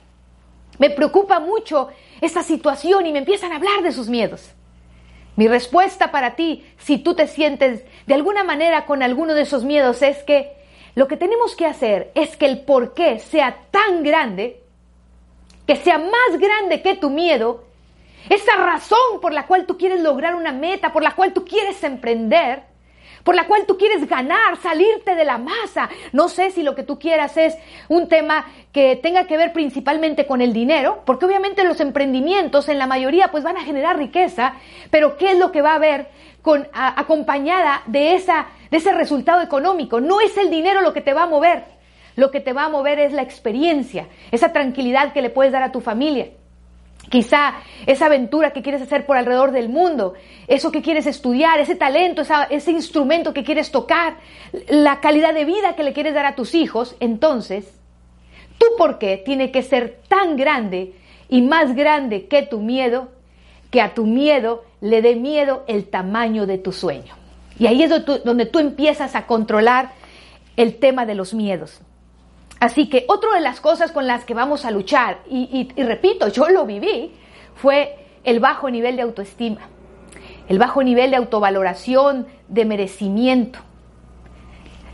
Me 0.78 0.90
preocupa 0.90 1.40
mucho 1.40 1.88
esta 2.20 2.42
situación 2.42 3.06
y 3.06 3.12
me 3.12 3.20
empiezan 3.20 3.52
a 3.52 3.56
hablar 3.56 3.82
de 3.82 3.92
sus 3.92 4.08
miedos. 4.08 4.52
Mi 5.42 5.48
respuesta 5.48 6.12
para 6.12 6.36
ti, 6.36 6.64
si 6.78 6.98
tú 6.98 7.16
te 7.16 7.26
sientes 7.26 7.82
de 8.06 8.14
alguna 8.14 8.44
manera 8.44 8.86
con 8.86 9.02
alguno 9.02 9.34
de 9.34 9.42
esos 9.42 9.64
miedos, 9.64 10.00
es 10.00 10.22
que 10.22 10.52
lo 10.94 11.08
que 11.08 11.16
tenemos 11.16 11.56
que 11.56 11.66
hacer 11.66 12.12
es 12.14 12.36
que 12.36 12.46
el 12.46 12.60
por 12.60 12.94
qué 12.94 13.18
sea 13.18 13.56
tan 13.72 14.04
grande, 14.04 14.60
que 15.66 15.74
sea 15.74 15.98
más 15.98 16.38
grande 16.38 16.80
que 16.80 16.94
tu 16.94 17.10
miedo, 17.10 17.64
esa 18.30 18.54
razón 18.54 19.20
por 19.20 19.32
la 19.32 19.48
cual 19.48 19.66
tú 19.66 19.76
quieres 19.76 20.00
lograr 20.00 20.36
una 20.36 20.52
meta, 20.52 20.92
por 20.92 21.02
la 21.02 21.16
cual 21.16 21.32
tú 21.32 21.44
quieres 21.44 21.82
emprender, 21.82 22.62
por 23.24 23.34
la 23.34 23.46
cual 23.46 23.66
tú 23.66 23.76
quieres 23.76 24.08
ganar, 24.08 24.56
salirte 24.62 25.14
de 25.14 25.24
la 25.24 25.38
masa. 25.38 25.88
No 26.12 26.28
sé 26.28 26.50
si 26.50 26.62
lo 26.62 26.74
que 26.74 26.82
tú 26.82 26.98
quieras 26.98 27.36
es 27.36 27.56
un 27.88 28.08
tema 28.08 28.46
que 28.72 28.96
tenga 28.96 29.26
que 29.26 29.36
ver 29.36 29.52
principalmente 29.52 30.26
con 30.26 30.40
el 30.40 30.52
dinero, 30.52 31.02
porque 31.04 31.26
obviamente 31.26 31.64
los 31.64 31.80
emprendimientos 31.80 32.68
en 32.68 32.78
la 32.78 32.86
mayoría 32.86 33.28
pues 33.30 33.44
van 33.44 33.56
a 33.56 33.64
generar 33.64 33.98
riqueza, 33.98 34.54
pero 34.90 35.16
¿qué 35.16 35.32
es 35.32 35.38
lo 35.38 35.52
que 35.52 35.62
va 35.62 35.72
a 35.72 35.76
haber 35.76 36.08
con, 36.42 36.68
acompañada 36.72 37.82
de, 37.86 38.14
esa, 38.14 38.46
de 38.70 38.78
ese 38.78 38.92
resultado 38.92 39.42
económico? 39.42 40.00
No 40.00 40.20
es 40.20 40.36
el 40.36 40.50
dinero 40.50 40.80
lo 40.80 40.92
que 40.92 41.00
te 41.00 41.14
va 41.14 41.24
a 41.24 41.26
mover, 41.26 41.64
lo 42.16 42.30
que 42.30 42.40
te 42.40 42.52
va 42.52 42.64
a 42.64 42.68
mover 42.68 42.98
es 42.98 43.12
la 43.12 43.22
experiencia, 43.22 44.08
esa 44.30 44.52
tranquilidad 44.52 45.12
que 45.12 45.22
le 45.22 45.30
puedes 45.30 45.52
dar 45.52 45.62
a 45.62 45.72
tu 45.72 45.80
familia 45.80 46.28
Quizá 47.12 47.56
esa 47.84 48.06
aventura 48.06 48.54
que 48.54 48.62
quieres 48.62 48.80
hacer 48.80 49.04
por 49.04 49.18
alrededor 49.18 49.52
del 49.52 49.68
mundo, 49.68 50.14
eso 50.46 50.72
que 50.72 50.80
quieres 50.80 51.04
estudiar, 51.04 51.60
ese 51.60 51.74
talento, 51.74 52.22
ese 52.48 52.70
instrumento 52.70 53.34
que 53.34 53.44
quieres 53.44 53.70
tocar, 53.70 54.16
la 54.70 54.98
calidad 55.00 55.34
de 55.34 55.44
vida 55.44 55.76
que 55.76 55.82
le 55.82 55.92
quieres 55.92 56.14
dar 56.14 56.24
a 56.24 56.36
tus 56.36 56.54
hijos, 56.54 56.96
entonces, 57.00 57.78
tu 58.56 58.64
por 58.78 58.98
qué 58.98 59.18
tiene 59.22 59.50
que 59.52 59.60
ser 59.60 60.00
tan 60.08 60.38
grande 60.38 60.94
y 61.28 61.42
más 61.42 61.76
grande 61.76 62.28
que 62.28 62.44
tu 62.44 62.60
miedo, 62.60 63.10
que 63.70 63.82
a 63.82 63.92
tu 63.92 64.06
miedo 64.06 64.64
le 64.80 65.02
dé 65.02 65.14
miedo 65.14 65.64
el 65.66 65.90
tamaño 65.90 66.46
de 66.46 66.56
tu 66.56 66.72
sueño. 66.72 67.14
Y 67.58 67.66
ahí 67.66 67.82
es 67.82 67.90
donde 68.24 68.46
tú, 68.46 68.58
empiezas 68.58 69.14
a 69.16 69.26
controlar 69.26 69.90
el 70.56 70.78
tema 70.78 71.04
de 71.04 71.14
los 71.14 71.34
miedos. 71.34 71.82
Así 72.62 72.88
que 72.88 73.06
otra 73.08 73.34
de 73.34 73.40
las 73.40 73.60
cosas 73.60 73.90
con 73.90 74.06
las 74.06 74.24
que 74.24 74.34
vamos 74.34 74.64
a 74.64 74.70
luchar, 74.70 75.18
y, 75.28 75.68
repito, 75.82 76.28
yo 76.28 76.48
lo 76.48 76.64
viví, 76.64 77.10
fue 77.56 77.96
el 78.22 78.38
bajo 78.38 78.70
nivel 78.70 78.94
de 78.94 79.02
autoestima, 79.02 79.62
el 80.48 80.60
bajo 80.60 80.80
nivel 80.84 81.10
de 81.10 81.16
autovaloración, 81.16 82.28
de 82.46 82.64
merecimiento. 82.64 83.58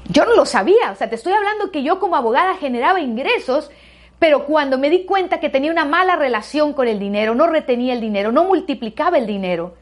Yo 0.09 0.25
no 0.25 0.35
lo 0.35 0.47
sabía, 0.47 0.93
o 0.93 0.95
sea, 0.95 1.11
te 1.11 1.17
estoy 1.17 1.35
hablando 1.35 1.71
que 1.71 1.83
yo 1.83 2.01
como 2.01 2.17
abogada 2.17 2.55
generaba 2.55 3.03
ingresos, 3.03 3.71
pero 4.19 4.47
cuando 4.47 4.79
me 4.79 4.89
di 4.89 5.05
cuenta 5.05 5.39
que 5.39 5.51
tenía 5.51 5.71
una 5.71 5.85
mala 5.85 6.17
relación 6.17 6.73
con 6.73 6.89
el 6.89 6.99
dinero, 6.99 7.35
no 7.35 7.49
retenía 7.49 7.93
el 7.93 8.01
dinero, 8.01 8.33
no 8.33 8.45
multiplicaba 8.45 9.19
el 9.19 9.27
dinero, 9.27 9.75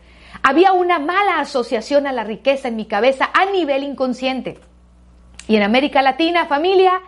había 0.43 0.73
una 0.73 0.99
mala 0.99 1.39
asociación 1.39 2.09
a 2.09 2.13
la 2.13 2.25
riqueza 2.25 2.67
en 2.67 2.75
mi 2.75 2.87
cabeza 2.87 3.31
a 3.33 3.45
nivel 3.45 3.85
inconsciente. 3.85 4.59
Y 5.47 5.55
en 5.55 5.63
América 5.63 6.03
Latina, 6.03 6.47
familia, 6.47 7.01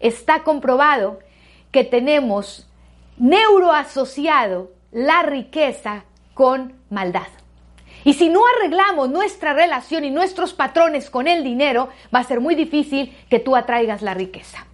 está 0.00 0.42
comprobado 0.42 1.20
que 1.70 1.84
tenemos 1.84 2.68
neuroasociado 3.16 4.72
la 4.92 5.22
riqueza 5.22 6.04
con 6.34 6.74
maldad. 6.88 7.28
Y 8.02 8.14
si 8.14 8.30
no 8.30 8.40
arreglamos 8.56 9.10
nuestra 9.10 9.52
relación 9.52 10.04
y 10.04 10.10
nuestros 10.10 10.54
patrones 10.54 11.10
con 11.10 11.28
el 11.28 11.44
dinero, 11.44 11.90
va 12.14 12.20
a 12.20 12.24
ser 12.24 12.40
muy 12.40 12.54
difícil 12.54 13.14
que 13.28 13.38
tú 13.38 13.54
atraigas 13.56 14.00
la 14.00 14.14
riqueza. 14.14 14.66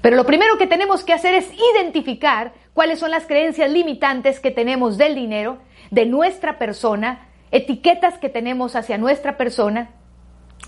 Pero 0.00 0.16
lo 0.16 0.24
primero 0.24 0.58
que 0.58 0.66
tenemos 0.66 1.04
que 1.04 1.12
hacer 1.12 1.34
es 1.34 1.48
identificar 1.74 2.52
cuáles 2.72 2.98
son 2.98 3.10
las 3.10 3.26
creencias 3.26 3.70
limitantes 3.70 4.40
que 4.40 4.50
tenemos 4.50 4.98
del 4.98 5.14
dinero, 5.14 5.58
de 5.90 6.06
nuestra 6.06 6.58
persona, 6.58 7.28
etiquetas 7.50 8.18
que 8.18 8.28
tenemos 8.28 8.74
hacia 8.74 8.98
nuestra 8.98 9.36
persona 9.36 9.90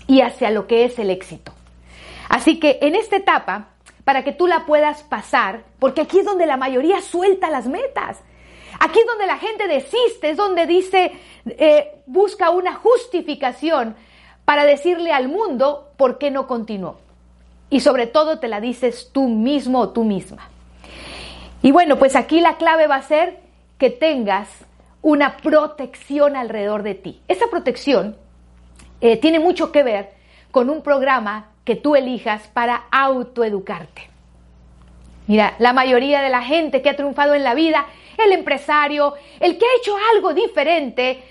y 0.07 0.21
hacia 0.21 0.51
lo 0.51 0.67
que 0.67 0.85
es 0.85 0.97
el 0.99 1.09
éxito. 1.09 1.56
Así 2.29 2.59
que 2.59 2.79
en 2.81 2.95
esta 2.95 3.17
etapa, 3.17 3.69
para 4.03 4.23
que 4.23 4.31
tú 4.31 4.47
la 4.47 4.65
puedas 4.65 5.03
pasar, 5.03 5.63
porque 5.79 6.01
aquí 6.01 6.19
es 6.19 6.25
donde 6.25 6.45
la 6.45 6.57
mayoría 6.57 7.01
suelta 7.01 7.49
las 7.49 7.67
metas. 7.67 8.19
Aquí 8.79 8.99
es 8.99 9.05
donde 9.05 9.27
la 9.27 9.37
gente 9.37 9.67
desiste, 9.67 10.29
es 10.29 10.37
donde 10.37 10.65
dice, 10.65 11.11
eh, 11.45 12.01
busca 12.05 12.49
una 12.51 12.75
justificación 12.75 13.95
para 14.45 14.65
decirle 14.65 15.11
al 15.11 15.27
mundo 15.27 15.91
por 15.97 16.17
qué 16.17 16.31
no 16.31 16.47
continuó. 16.47 16.99
Y 17.69 17.81
sobre 17.81 18.07
todo 18.07 18.39
te 18.39 18.47
la 18.47 18.61
dices 18.61 19.09
tú 19.11 19.27
mismo 19.27 19.79
o 19.79 19.89
tú 19.89 20.03
misma. 20.03 20.49
Y 21.61 21.71
bueno, 21.71 21.97
pues 21.97 22.15
aquí 22.15 22.39
la 22.39 22.57
clave 22.57 22.87
va 22.87 22.95
a 22.95 23.01
ser 23.01 23.39
que 23.77 23.89
tengas 23.89 24.47
una 25.01 25.37
protección 25.37 26.35
alrededor 26.35 26.83
de 26.83 26.95
ti. 26.95 27.21
Esa 27.27 27.47
protección 27.49 28.15
eh, 29.01 29.17
tiene 29.17 29.39
mucho 29.39 29.71
que 29.71 29.83
ver 29.83 30.16
con 30.51 30.69
un 30.69 30.81
programa 30.81 31.51
que 31.63 31.75
tú 31.75 31.95
elijas 31.95 32.47
para 32.47 32.85
autoeducarte. 32.91 34.09
Mira, 35.27 35.55
la 35.59 35.73
mayoría 35.73 36.21
de 36.21 36.29
la 36.29 36.41
gente 36.41 36.81
que 36.81 36.89
ha 36.89 36.95
triunfado 36.95 37.33
en 37.35 37.43
la 37.43 37.53
vida, 37.53 37.85
el 38.17 38.31
empresario, 38.31 39.13
el 39.39 39.57
que 39.57 39.65
ha 39.65 39.77
hecho 39.77 39.95
algo 40.13 40.33
diferente, 40.33 41.21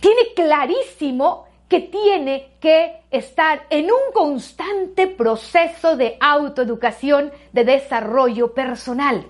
tiene 0.00 0.34
clarísimo 0.34 1.46
que 1.68 1.80
tiene 1.80 2.50
que 2.60 3.00
estar 3.10 3.66
en 3.70 3.86
un 3.86 4.12
constante 4.12 5.06
proceso 5.08 5.96
de 5.96 6.16
autoeducación, 6.20 7.32
de 7.52 7.64
desarrollo 7.64 8.52
personal. 8.54 9.26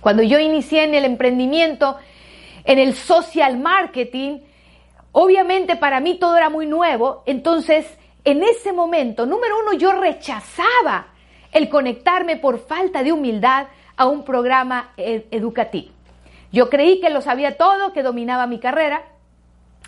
Cuando 0.00 0.22
yo 0.22 0.38
inicié 0.40 0.84
en 0.84 0.94
el 0.94 1.04
emprendimiento, 1.04 1.98
en 2.64 2.78
el 2.78 2.94
social 2.94 3.58
marketing, 3.58 4.38
obviamente 5.12 5.76
para 5.76 6.00
mí 6.00 6.18
todo 6.18 6.36
era 6.36 6.50
muy 6.50 6.66
nuevo, 6.66 7.22
entonces 7.26 7.86
en 8.24 8.42
ese 8.42 8.72
momento, 8.72 9.26
número 9.26 9.58
uno, 9.60 9.72
yo 9.74 9.92
rechazaba 9.92 11.08
el 11.52 11.68
conectarme 11.68 12.36
por 12.36 12.58
falta 12.58 13.02
de 13.02 13.12
humildad 13.12 13.68
a 13.96 14.06
un 14.06 14.24
programa 14.24 14.92
educativo. 14.96 15.92
Yo 16.52 16.68
creí 16.68 17.00
que 17.00 17.10
lo 17.10 17.20
sabía 17.20 17.56
todo, 17.56 17.92
que 17.92 18.02
dominaba 18.02 18.46
mi 18.46 18.58
carrera, 18.58 19.04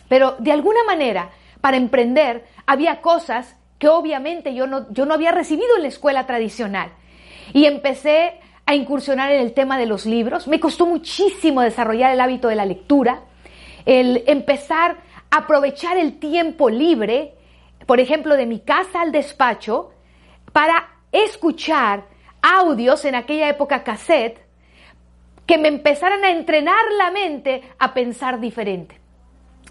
pero 0.08 0.36
de 0.38 0.52
alguna 0.52 0.84
manera, 0.84 1.30
para 1.60 1.76
emprender, 1.76 2.44
había 2.66 3.00
cosas 3.00 3.56
que 3.78 3.88
obviamente 3.88 4.54
yo 4.54 4.66
no, 4.66 4.90
yo 4.92 5.06
no 5.06 5.14
había 5.14 5.32
recibido 5.32 5.76
en 5.76 5.82
la 5.82 5.88
escuela 5.88 6.26
tradicional. 6.26 6.90
Y 7.52 7.66
empecé 7.66 8.34
a 8.64 8.74
incursionar 8.74 9.32
en 9.32 9.40
el 9.40 9.54
tema 9.54 9.76
de 9.76 9.86
los 9.86 10.06
libros. 10.06 10.46
Me 10.46 10.60
costó 10.60 10.86
muchísimo 10.86 11.62
desarrollar 11.62 12.12
el 12.12 12.20
hábito 12.20 12.48
de 12.48 12.54
la 12.54 12.64
lectura, 12.64 13.22
el 13.84 14.22
empezar 14.26 14.98
aprovechar 15.32 15.98
el 15.98 16.18
tiempo 16.18 16.70
libre 16.70 17.34
por 17.86 18.00
ejemplo, 18.00 18.36
de 18.36 18.46
mi 18.46 18.60
casa 18.60 19.00
al 19.00 19.12
despacho 19.12 19.92
para 20.52 20.88
escuchar 21.10 22.04
audios 22.40 23.04
en 23.04 23.14
aquella 23.14 23.48
época 23.48 23.84
cassette 23.84 24.40
que 25.46 25.58
me 25.58 25.68
empezaran 25.68 26.24
a 26.24 26.30
entrenar 26.30 26.84
la 26.98 27.10
mente 27.10 27.62
a 27.78 27.92
pensar 27.94 28.40
diferente. 28.40 29.00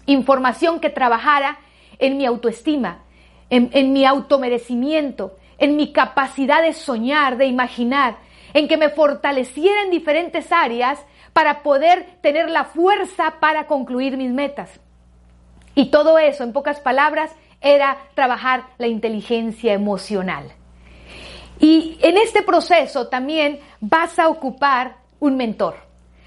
Información 0.06 0.80
que 0.80 0.90
trabajara 0.90 1.58
en 1.98 2.16
mi 2.16 2.26
autoestima, 2.26 3.04
en, 3.50 3.70
en 3.72 3.92
mi 3.92 4.04
automerecimiento, 4.04 5.36
en 5.58 5.76
mi 5.76 5.92
capacidad 5.92 6.62
de 6.62 6.72
soñar, 6.72 7.36
de 7.36 7.46
imaginar, 7.46 8.16
en 8.54 8.68
que 8.68 8.76
me 8.76 8.90
fortaleciera 8.90 9.82
en 9.82 9.90
diferentes 9.90 10.52
áreas 10.52 11.04
para 11.32 11.62
poder 11.62 12.18
tener 12.20 12.50
la 12.50 12.64
fuerza 12.64 13.36
para 13.40 13.66
concluir 13.66 14.16
mis 14.16 14.30
metas. 14.30 14.80
Y 15.74 15.86
todo 15.86 16.18
eso, 16.18 16.44
en 16.44 16.52
pocas 16.52 16.80
palabras, 16.80 17.30
era 17.60 17.96
trabajar 18.14 18.66
la 18.78 18.88
inteligencia 18.88 19.72
emocional. 19.72 20.52
Y 21.60 21.98
en 22.02 22.18
este 22.18 22.42
proceso 22.42 23.08
también 23.08 23.60
vas 23.80 24.18
a 24.18 24.28
ocupar 24.28 24.96
un 25.20 25.36
mentor. 25.36 25.76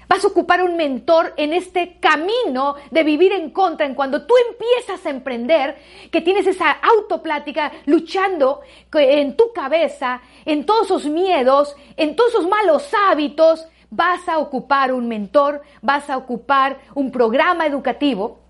Vas 0.08 0.24
a 0.24 0.28
ocupar 0.28 0.62
un 0.62 0.76
mentor 0.76 1.34
en 1.36 1.52
este 1.52 1.98
camino 1.98 2.76
de 2.90 3.02
vivir 3.02 3.32
en 3.32 3.50
contra, 3.50 3.86
en 3.86 3.94
cuando 3.94 4.24
tú 4.24 4.34
empiezas 4.50 5.04
a 5.04 5.10
emprender, 5.10 5.76
que 6.10 6.20
tienes 6.20 6.46
esa 6.46 6.70
autoplática 6.70 7.72
luchando 7.86 8.60
en 8.92 9.36
tu 9.36 9.52
cabeza, 9.52 10.22
en 10.44 10.64
todos 10.64 10.86
esos 10.86 11.06
miedos, 11.06 11.76
en 11.96 12.14
todos 12.14 12.30
esos 12.30 12.48
malos 12.48 12.88
hábitos, 13.08 13.66
vas 13.90 14.28
a 14.28 14.38
ocupar 14.38 14.92
un 14.92 15.08
mentor, 15.08 15.62
vas 15.82 16.08
a 16.08 16.16
ocupar 16.16 16.78
un 16.94 17.10
programa 17.10 17.66
educativo 17.66 18.45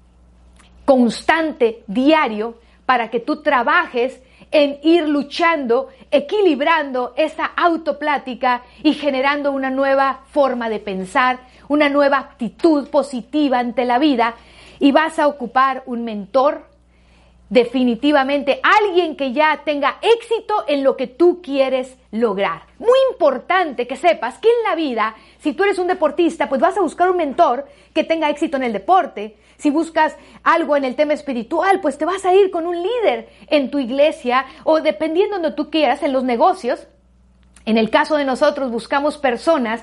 constante, 0.87 1.83
diario, 1.87 2.55
para 2.87 3.11
que 3.11 3.21
tú 3.21 3.43
trabajes 3.43 4.23
en 4.51 4.79
ir 4.83 5.07
luchando, 5.09 5.89
equilibrando 6.11 7.13
esa 7.17 7.45
autoplática 7.45 8.63
y 8.83 8.95
generando 8.95 9.53
una 9.53 9.69
nueva 9.69 10.21
forma 10.31 10.71
de 10.71 10.79
pensar, 10.79 11.41
una 11.69 11.91
nueva 11.91 12.19
actitud 12.19 12.89
positiva 12.89 13.59
ante 13.59 13.85
la 13.85 13.99
vida. 13.99 14.37
Y 14.79 14.93
vas 14.93 15.19
a 15.19 15.27
ocupar 15.27 15.83
un 15.87 16.05
mentor, 16.05 16.65
definitivamente 17.49 18.61
alguien 18.63 19.17
que 19.17 19.33
ya 19.33 19.63
tenga 19.65 19.99
éxito 20.03 20.65
en 20.67 20.83
lo 20.83 20.97
que 20.97 21.07
tú 21.07 21.41
quieres 21.43 21.97
lograr. 22.11 22.63
Muy 22.79 22.99
importante 23.13 23.87
que 23.87 23.97
sepas 23.97 24.39
que 24.39 24.49
en 24.49 24.69
la 24.69 24.75
vida, 24.75 25.15
si 25.39 25.53
tú 25.53 25.63
eres 25.63 25.79
un 25.79 25.87
deportista, 25.87 26.49
pues 26.49 26.61
vas 26.61 26.77
a 26.77 26.81
buscar 26.83 27.11
un 27.11 27.17
mentor 27.17 27.67
que 27.95 28.05
tenga 28.05 28.31
éxito 28.31 28.57
en 28.57 28.65
el 28.65 28.73
deporte. 28.73 29.37
Si 29.59 29.71
buscas 29.71 30.17
algo 30.43 30.77
en 30.77 30.85
el 30.85 30.97
tema 30.97 31.15
espiritual, 31.15 31.81
pues 31.81 31.99
te 31.99 32.05
vas 32.05 32.25
a 32.25 32.35
ir 32.35 32.51
con 32.51 32.67
un 32.67 32.83
líder 32.83 33.29
en 33.49 33.71
tu 33.71 33.79
iglesia 33.79 34.47
o 34.65 34.81
dependiendo 34.81 35.37
donde 35.37 35.57
tú 35.57 35.71
quieras, 35.71 36.03
en 36.03 36.13
los 36.13 36.25
negocios. 36.25 36.89
En 37.65 37.79
el 37.79 37.91
caso 37.91 38.17
de 38.17 38.25
nosotros 38.25 38.71
buscamos 38.71 39.19
personas 39.19 39.83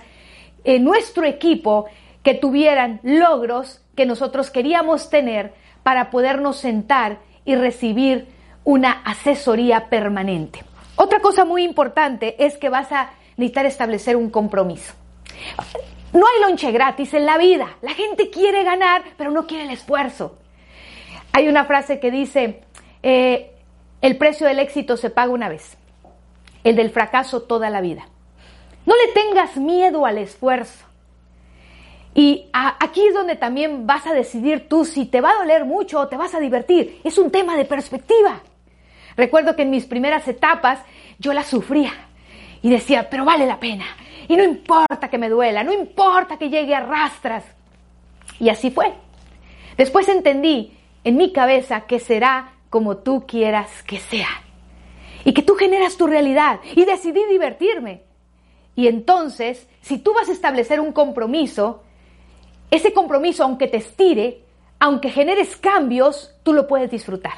en 0.63 0.83
nuestro 0.83 1.25
equipo 1.25 1.85
que 2.23 2.33
tuvieran 2.33 2.99
logros 3.03 3.81
que 3.95 4.05
nosotros 4.05 4.51
queríamos 4.51 5.09
tener 5.09 5.53
para 5.83 6.09
podernos 6.09 6.57
sentar 6.57 7.19
y 7.45 7.55
recibir 7.55 8.27
una 8.63 8.91
asesoría 9.03 9.89
permanente. 9.89 10.63
Otra 10.95 11.19
cosa 11.19 11.45
muy 11.45 11.63
importante 11.63 12.35
es 12.45 12.57
que 12.57 12.69
vas 12.69 12.91
a 12.91 13.11
necesitar 13.37 13.65
establecer 13.65 14.15
un 14.15 14.29
compromiso. 14.29 14.93
No 16.13 16.25
hay 16.27 16.41
lonche 16.41 16.71
gratis 16.71 17.13
en 17.13 17.25
la 17.25 17.37
vida. 17.37 17.77
La 17.81 17.93
gente 17.93 18.29
quiere 18.29 18.63
ganar, 18.63 19.03
pero 19.17 19.31
no 19.31 19.47
quiere 19.47 19.65
el 19.65 19.71
esfuerzo. 19.71 20.37
Hay 21.31 21.47
una 21.47 21.65
frase 21.65 21.99
que 21.99 22.11
dice, 22.11 22.63
eh, 23.01 23.51
el 24.01 24.17
precio 24.17 24.45
del 24.45 24.59
éxito 24.59 24.97
se 24.97 25.09
paga 25.09 25.31
una 25.31 25.49
vez, 25.49 25.77
el 26.63 26.75
del 26.75 26.91
fracaso 26.91 27.41
toda 27.41 27.71
la 27.71 27.81
vida. 27.81 28.07
No 28.85 28.93
le 28.95 29.11
tengas 29.13 29.57
miedo 29.57 30.05
al 30.05 30.19
esfuerzo. 30.19 30.85
Y 32.15 32.49
aquí 32.53 33.07
es 33.07 33.13
donde 33.13 33.35
también 33.35 33.87
vas 33.87 34.05
a 34.05 34.13
decidir 34.13 34.67
tú 34.69 34.85
si 34.85 35.05
te 35.05 35.21
va 35.21 35.31
a 35.31 35.39
doler 35.39 35.65
mucho 35.65 35.99
o 35.99 36.07
te 36.07 36.17
vas 36.17 36.35
a 36.35 36.39
divertir. 36.39 36.99
Es 37.03 37.17
un 37.17 37.31
tema 37.31 37.57
de 37.57 37.65
perspectiva. 37.65 38.41
Recuerdo 39.15 39.55
que 39.55 39.63
en 39.63 39.71
mis 39.71 39.85
primeras 39.85 40.27
etapas 40.27 40.79
yo 41.17 41.33
la 41.33 41.43
sufría 41.43 41.91
y 42.61 42.69
decía, 42.69 43.09
pero 43.09 43.25
vale 43.25 43.45
la 43.45 43.59
pena. 43.59 43.85
Y 44.27 44.35
no 44.35 44.43
importa 44.43 45.09
que 45.09 45.17
me 45.17 45.29
duela, 45.29 45.63
no 45.63 45.73
importa 45.73 46.37
que 46.37 46.49
llegue 46.49 46.75
a 46.75 46.81
rastras. 46.81 47.43
Y 48.39 48.49
así 48.49 48.71
fue. 48.71 48.93
Después 49.75 50.07
entendí 50.07 50.77
en 51.03 51.17
mi 51.17 51.33
cabeza 51.33 51.81
que 51.81 51.99
será 51.99 52.53
como 52.69 52.97
tú 52.97 53.25
quieras 53.27 53.83
que 53.83 53.99
sea. 53.99 54.29
Y 55.25 55.33
que 55.33 55.41
tú 55.41 55.55
generas 55.55 55.97
tu 55.97 56.07
realidad. 56.07 56.59
Y 56.75 56.85
decidí 56.85 57.25
divertirme. 57.29 58.03
Y 58.75 58.87
entonces, 58.87 59.67
si 59.81 59.97
tú 59.97 60.13
vas 60.13 60.29
a 60.29 60.33
establecer 60.33 60.79
un 60.79 60.93
compromiso, 60.93 61.83
ese 62.75 62.93
compromiso, 62.93 63.43
aunque 63.43 63.67
te 63.67 63.77
estire, 63.77 64.43
aunque 64.79 65.09
generes 65.09 65.55
cambios, 65.57 66.33
tú 66.43 66.53
lo 66.53 66.67
puedes 66.67 66.89
disfrutar. 66.89 67.33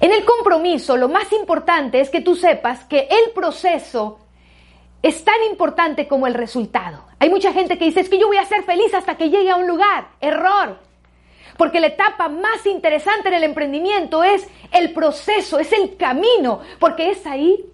En 0.00 0.10
el 0.12 0.24
compromiso, 0.24 0.96
lo 0.96 1.08
más 1.08 1.32
importante 1.32 2.00
es 2.00 2.10
que 2.10 2.20
tú 2.20 2.34
sepas 2.34 2.84
que 2.84 3.08
el 3.10 3.32
proceso 3.34 4.18
es 5.02 5.22
tan 5.22 5.42
importante 5.50 6.08
como 6.08 6.26
el 6.26 6.34
resultado. 6.34 7.04
Hay 7.18 7.28
mucha 7.28 7.52
gente 7.52 7.76
que 7.78 7.84
dice, 7.84 8.00
es 8.00 8.08
que 8.08 8.18
yo 8.18 8.26
voy 8.26 8.38
a 8.38 8.46
ser 8.46 8.62
feliz 8.64 8.92
hasta 8.94 9.16
que 9.16 9.28
llegue 9.28 9.50
a 9.50 9.56
un 9.56 9.66
lugar. 9.66 10.08
Error. 10.20 10.78
Porque 11.58 11.78
la 11.78 11.88
etapa 11.88 12.28
más 12.28 12.64
interesante 12.66 13.28
en 13.28 13.34
el 13.34 13.44
emprendimiento 13.44 14.24
es 14.24 14.48
el 14.72 14.92
proceso, 14.92 15.58
es 15.58 15.72
el 15.72 15.96
camino, 15.96 16.60
porque 16.80 17.10
es 17.10 17.26
ahí 17.26 17.64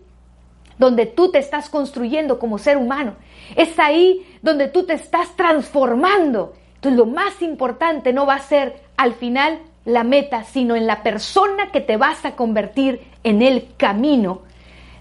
donde 0.76 1.07
tú 1.07 1.31
te 1.31 1.38
estás 1.38 1.71
construyendo 1.71 2.38
como 2.38 2.59
ser 2.59 2.76
humano. 2.76 3.14
Es 3.55 3.79
ahí 3.79 4.26
donde 4.43 4.69
tú 4.69 4.85
te 4.85 4.95
estás 4.95 5.37
transformando. 5.37 6.55
Entonces 6.77 6.99
lo 6.99 7.07
más 7.07 7.43
importante 7.43 8.13
no 8.13 8.27
va 8.27 8.35
a 8.35 8.41
ser 8.41 8.83
al 8.97 9.15
final 9.15 9.61
la 9.85 10.05
meta, 10.05 10.45
sino 10.45 10.77
en 10.77 10.87
la 10.87 11.03
persona 11.03 11.71
que 11.73 11.81
te 11.81 11.97
vas 11.97 12.25
a 12.25 12.37
convertir 12.37 13.01
en 13.25 13.43
el 13.43 13.69
camino 13.77 14.43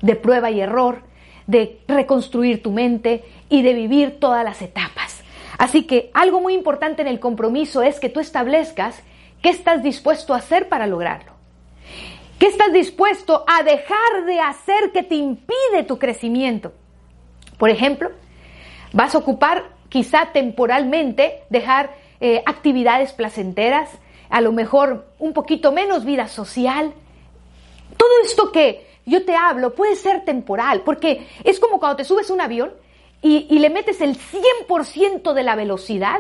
de 0.02 0.16
prueba 0.16 0.52
y 0.52 0.62
error, 0.62 1.04
de 1.48 1.80
reconstruir 1.88 2.62
tu 2.62 2.72
mente 2.72 3.24
y 3.50 3.62
de 3.62 3.74
vivir 3.74 4.20
todas 4.20 4.44
las 4.44 4.62
etapas. 4.62 5.24
Así 5.58 5.84
que 5.84 6.10
algo 6.14 6.40
muy 6.40 6.54
importante 6.54 7.02
en 7.02 7.08
el 7.08 7.20
compromiso 7.20 7.82
es 7.82 8.00
que 8.00 8.10
tú 8.10 8.20
establezcas 8.20 9.02
qué 9.42 9.50
estás 9.50 9.84
dispuesto 9.84 10.34
a 10.34 10.38
hacer 10.38 10.70
para 10.70 10.88
lograrlo. 10.88 11.34
¿Qué 12.40 12.48
estás 12.48 12.72
dispuesto 12.72 13.44
a 13.48 13.64
dejar 13.64 14.26
de 14.26 14.40
hacer 14.40 14.92
que 14.94 15.04
te 15.04 15.16
impide 15.16 15.84
tu 15.86 16.00
crecimiento? 16.00 16.72
Por 17.58 17.70
ejemplo, 17.70 18.12
vas 18.94 19.16
a 19.16 19.20
ocupar 19.20 19.66
quizá 19.90 20.32
temporalmente 20.32 21.44
dejar 21.50 21.92
eh, 22.22 22.44
actividades 22.46 23.14
placenteras, 23.14 23.90
a 24.30 24.42
lo 24.42 24.52
mejor 24.52 25.08
un 25.18 25.34
poquito 25.34 25.72
menos 25.72 26.06
vida 26.06 26.28
social. 26.28 26.94
Todo 27.98 28.10
esto 28.24 28.52
que 28.52 28.88
yo 29.06 29.26
te 29.26 29.36
hablo 29.36 29.74
puede 29.74 29.96
ser 29.96 30.24
temporal, 30.24 30.82
porque 30.82 31.28
es 31.44 31.60
como 31.60 31.80
cuando 31.80 31.98
te 31.98 32.04
subes 32.04 32.30
un 32.30 32.42
avión 32.42 32.72
y, 33.22 33.60
le 33.60 33.70
metes 33.70 34.00
el 34.02 34.18
100% 34.18 35.34
de 35.34 35.44
la 35.44 35.56
velocidad 35.56 36.20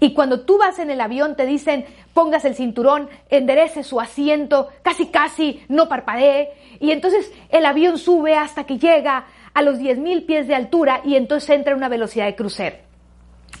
y 0.00 0.12
cuando 0.12 0.40
tú 0.40 0.58
vas 0.58 0.78
en 0.78 0.90
el 0.90 1.00
avión 1.00 1.36
te 1.36 1.46
dicen 1.46 1.86
pongas 2.12 2.44
el 2.44 2.54
cinturón, 2.54 3.08
enderece 3.30 3.84
su 3.84 4.00
asiento, 4.00 4.68
casi 4.82 5.06
casi 5.06 5.62
no 5.68 5.88
parpadee 5.88 6.50
y 6.80 6.90
entonces 6.90 7.32
el 7.48 7.64
avión 7.64 7.96
sube 7.96 8.34
hasta 8.34 8.64
que 8.64 8.78
llega 8.78 9.26
a 9.54 9.62
los 9.62 9.78
10.000 9.78 10.26
pies 10.26 10.48
de 10.48 10.54
altura 10.54 11.00
y 11.04 11.16
entonces 11.16 11.50
entra 11.50 11.72
en 11.72 11.78
una 11.78 11.88
velocidad 11.88 12.26
de 12.26 12.36
crucero. 12.36 12.76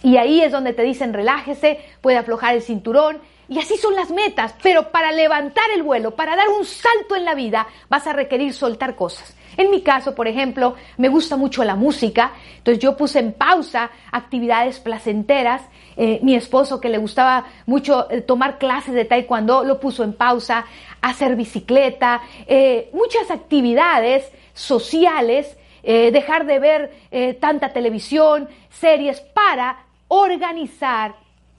Y 0.02 0.16
ahí 0.16 0.40
es 0.40 0.52
donde 0.52 0.72
te 0.72 0.82
dicen 0.82 1.12
relájese, 1.12 1.80
puede 2.00 2.18
aflojar 2.18 2.54
el 2.54 2.62
cinturón 2.62 3.20
y 3.48 3.58
así 3.58 3.76
son 3.78 3.96
las 3.96 4.10
metas, 4.10 4.54
pero 4.62 4.92
para 4.92 5.10
levantar 5.10 5.64
el 5.74 5.82
vuelo, 5.82 6.14
para 6.14 6.36
dar 6.36 6.48
un 6.50 6.64
salto 6.64 7.16
en 7.16 7.24
la 7.24 7.34
vida, 7.34 7.66
vas 7.88 8.06
a 8.06 8.12
requerir 8.12 8.52
soltar 8.52 8.94
cosas. 8.94 9.34
En 9.56 9.70
mi 9.70 9.80
caso, 9.80 10.14
por 10.14 10.28
ejemplo, 10.28 10.76
me 10.98 11.08
gusta 11.08 11.36
mucho 11.36 11.64
la 11.64 11.74
música, 11.74 12.32
entonces 12.58 12.80
yo 12.80 12.96
puse 12.96 13.18
en 13.18 13.32
pausa 13.32 13.90
actividades 14.12 14.78
placenteras. 14.78 15.62
Eh, 15.96 16.20
mi 16.22 16.36
esposo, 16.36 16.80
que 16.80 16.88
le 16.88 16.98
gustaba 16.98 17.44
mucho 17.66 18.08
eh, 18.08 18.20
tomar 18.20 18.58
clases 18.58 18.94
de 18.94 19.04
taekwondo, 19.04 19.64
lo 19.64 19.80
puso 19.80 20.04
en 20.04 20.12
pausa, 20.12 20.64
hacer 21.00 21.34
bicicleta, 21.34 22.22
eh, 22.46 22.88
muchas 22.92 23.32
actividades 23.32 24.30
sociales, 24.54 25.57
dejar 25.82 26.46
de 26.46 26.58
ver 26.58 27.36
tanta 27.40 27.72
televisión, 27.72 28.48
series, 28.70 29.20
para 29.20 29.84
organizar 30.08 31.14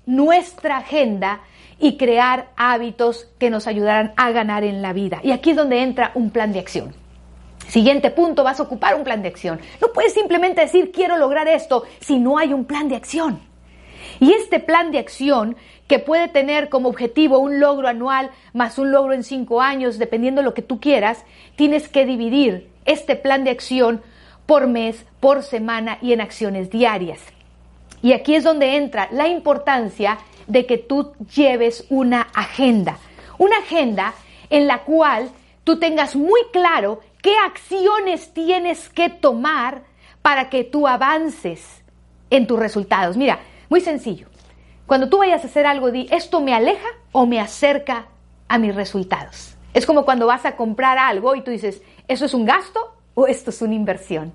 nuestra 0.05 0.77
agenda 0.77 1.41
y 1.79 1.97
crear 1.97 2.49
hábitos 2.57 3.29
que 3.37 3.49
nos 3.49 3.67
ayudarán 3.67 4.13
a 4.17 4.31
ganar 4.31 4.63
en 4.63 4.81
la 4.81 4.91
vida. 4.91 5.19
Y 5.23 5.31
aquí 5.31 5.51
es 5.51 5.55
donde 5.55 5.81
entra 5.81 6.11
un 6.15 6.31
plan 6.31 6.51
de 6.51 6.59
acción. 6.59 6.93
Siguiente 7.67 8.09
punto, 8.09 8.43
vas 8.43 8.59
a 8.59 8.63
ocupar 8.63 8.95
un 8.95 9.03
plan 9.03 9.21
de 9.21 9.27
acción. 9.29 9.59
No 9.79 9.93
puedes 9.93 10.13
simplemente 10.13 10.61
decir 10.61 10.91
quiero 10.91 11.17
lograr 11.17 11.47
esto 11.47 11.83
si 11.99 12.17
no 12.17 12.37
hay 12.39 12.51
un 12.53 12.65
plan 12.65 12.89
de 12.89 12.95
acción. 12.95 13.39
Y 14.19 14.33
este 14.33 14.59
plan 14.59 14.91
de 14.91 14.99
acción, 14.99 15.55
que 15.87 15.99
puede 15.99 16.27
tener 16.27 16.69
como 16.69 16.89
objetivo 16.89 17.37
un 17.37 17.59
logro 17.59 17.87
anual 17.87 18.31
más 18.53 18.79
un 18.79 18.91
logro 18.91 19.13
en 19.13 19.23
cinco 19.23 19.61
años, 19.61 19.99
dependiendo 19.99 20.41
de 20.41 20.45
lo 20.45 20.53
que 20.53 20.61
tú 20.61 20.79
quieras, 20.79 21.23
tienes 21.55 21.87
que 21.87 22.05
dividir 22.05 22.68
este 22.85 23.15
plan 23.15 23.43
de 23.43 23.51
acción 23.51 24.01
por 24.45 24.67
mes, 24.67 25.05
por 25.19 25.43
semana 25.43 25.99
y 26.01 26.13
en 26.13 26.21
acciones 26.21 26.69
diarias. 26.69 27.19
Y 28.01 28.13
aquí 28.13 28.35
es 28.35 28.43
donde 28.43 28.77
entra 28.77 29.09
la 29.11 29.27
importancia 29.27 30.17
de 30.47 30.65
que 30.65 30.77
tú 30.77 31.13
lleves 31.35 31.85
una 31.89 32.21
agenda. 32.33 32.97
Una 33.37 33.57
agenda 33.57 34.13
en 34.49 34.67
la 34.67 34.83
cual 34.83 35.29
tú 35.63 35.79
tengas 35.79 36.15
muy 36.15 36.41
claro 36.51 37.01
qué 37.21 37.35
acciones 37.45 38.33
tienes 38.33 38.89
que 38.89 39.09
tomar 39.09 39.83
para 40.21 40.49
que 40.49 40.63
tú 40.63 40.87
avances 40.87 41.83
en 42.29 42.47
tus 42.47 42.57
resultados. 42.59 43.17
Mira, 43.17 43.39
muy 43.69 43.81
sencillo. 43.81 44.27
Cuando 44.85 45.09
tú 45.09 45.19
vayas 45.19 45.43
a 45.43 45.47
hacer 45.47 45.67
algo, 45.67 45.91
di, 45.91 46.07
¿esto 46.09 46.41
me 46.41 46.53
aleja 46.53 46.87
o 47.11 47.25
me 47.25 47.39
acerca 47.39 48.07
a 48.47 48.57
mis 48.57 48.73
resultados? 48.73 49.55
Es 49.73 49.85
como 49.85 50.05
cuando 50.05 50.27
vas 50.27 50.45
a 50.45 50.55
comprar 50.55 50.97
algo 50.97 51.35
y 51.35 51.41
tú 51.41 51.51
dices, 51.51 51.81
¿eso 52.07 52.25
es 52.25 52.33
un 52.33 52.45
gasto 52.45 52.95
o 53.13 53.27
esto 53.27 53.49
es 53.51 53.61
una 53.61 53.75
inversión? 53.75 54.33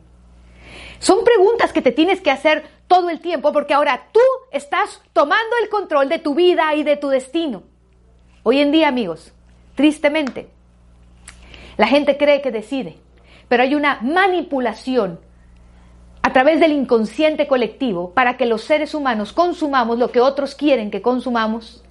Son 0.99 1.25
preguntas 1.25 1.73
que 1.73 1.83
te 1.83 1.93
tienes 1.93 2.21
que 2.21 2.31
hacer 2.31 2.65
todo 2.87 3.11
el 3.11 3.21
tiempo 3.21 3.53
porque 3.53 3.75
ahora 3.75 4.09
tú 4.13 4.21
estás 4.53 5.03
tomando 5.13 5.57
el 5.63 5.69
control 5.69 6.09
de 6.09 6.19
tu 6.19 6.35
vida 6.35 6.75
y 6.75 6.83
de 6.83 6.97
tu 6.97 7.09
destino. 7.09 7.65
Hoy 8.43 8.61
en 8.61 8.73
día, 8.73 8.89
amigos, 8.89 9.33
tristemente, 9.75 10.49
la 11.77 11.87
gente 11.87 12.17
cree 12.17 12.41
que 12.41 12.53
decide, 12.53 12.99
pero 13.49 13.63
hay 13.63 13.75
una 13.75 13.99
manipulación 14.03 15.21
a 16.23 16.33
través 16.33 16.59
del 16.59 16.73
inconsciente 16.73 17.47
colectivo 17.47 18.15
para 18.15 18.39
que 18.39 18.47
los 18.47 18.63
seres 18.63 18.95
humanos 18.95 19.33
consumamos 19.35 19.99
lo 19.99 20.11
que 20.11 20.21
otros 20.21 20.55
quieren 20.55 20.91
que 20.91 21.03
consumamos 21.03 21.84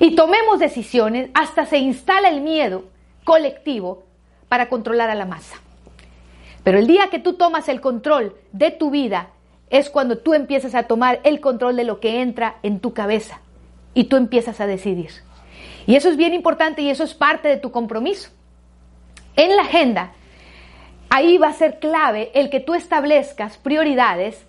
y 0.00 0.16
tomemos 0.16 0.58
decisiones 0.58 1.30
hasta 1.34 1.66
se 1.66 1.78
instala 1.78 2.30
el 2.30 2.40
miedo 2.40 2.84
colectivo 3.22 4.02
para 4.48 4.68
controlar 4.68 5.10
a 5.10 5.14
la 5.14 5.26
masa. 5.26 5.56
Pero 6.64 6.78
el 6.78 6.86
día 6.86 7.08
que 7.10 7.18
tú 7.18 7.34
tomas 7.34 7.68
el 7.68 7.80
control 7.80 8.34
de 8.52 8.70
tu 8.70 8.90
vida 8.90 9.28
es 9.68 9.90
cuando 9.90 10.18
tú 10.18 10.34
empiezas 10.34 10.74
a 10.74 10.84
tomar 10.84 11.20
el 11.22 11.40
control 11.40 11.76
de 11.76 11.84
lo 11.84 12.00
que 12.00 12.22
entra 12.22 12.56
en 12.62 12.80
tu 12.80 12.94
cabeza 12.94 13.40
y 13.94 14.04
tú 14.04 14.16
empiezas 14.16 14.60
a 14.60 14.66
decidir. 14.66 15.10
Y 15.86 15.96
eso 15.96 16.08
es 16.08 16.16
bien 16.16 16.32
importante 16.34 16.80
y 16.80 16.90
eso 16.90 17.04
es 17.04 17.14
parte 17.14 17.48
de 17.48 17.58
tu 17.58 17.70
compromiso. 17.70 18.30
En 19.36 19.54
la 19.54 19.62
agenda, 19.62 20.12
ahí 21.10 21.36
va 21.36 21.48
a 21.48 21.52
ser 21.52 21.78
clave 21.78 22.30
el 22.34 22.48
que 22.48 22.60
tú 22.60 22.74
establezcas 22.74 23.58
prioridades, 23.58 24.46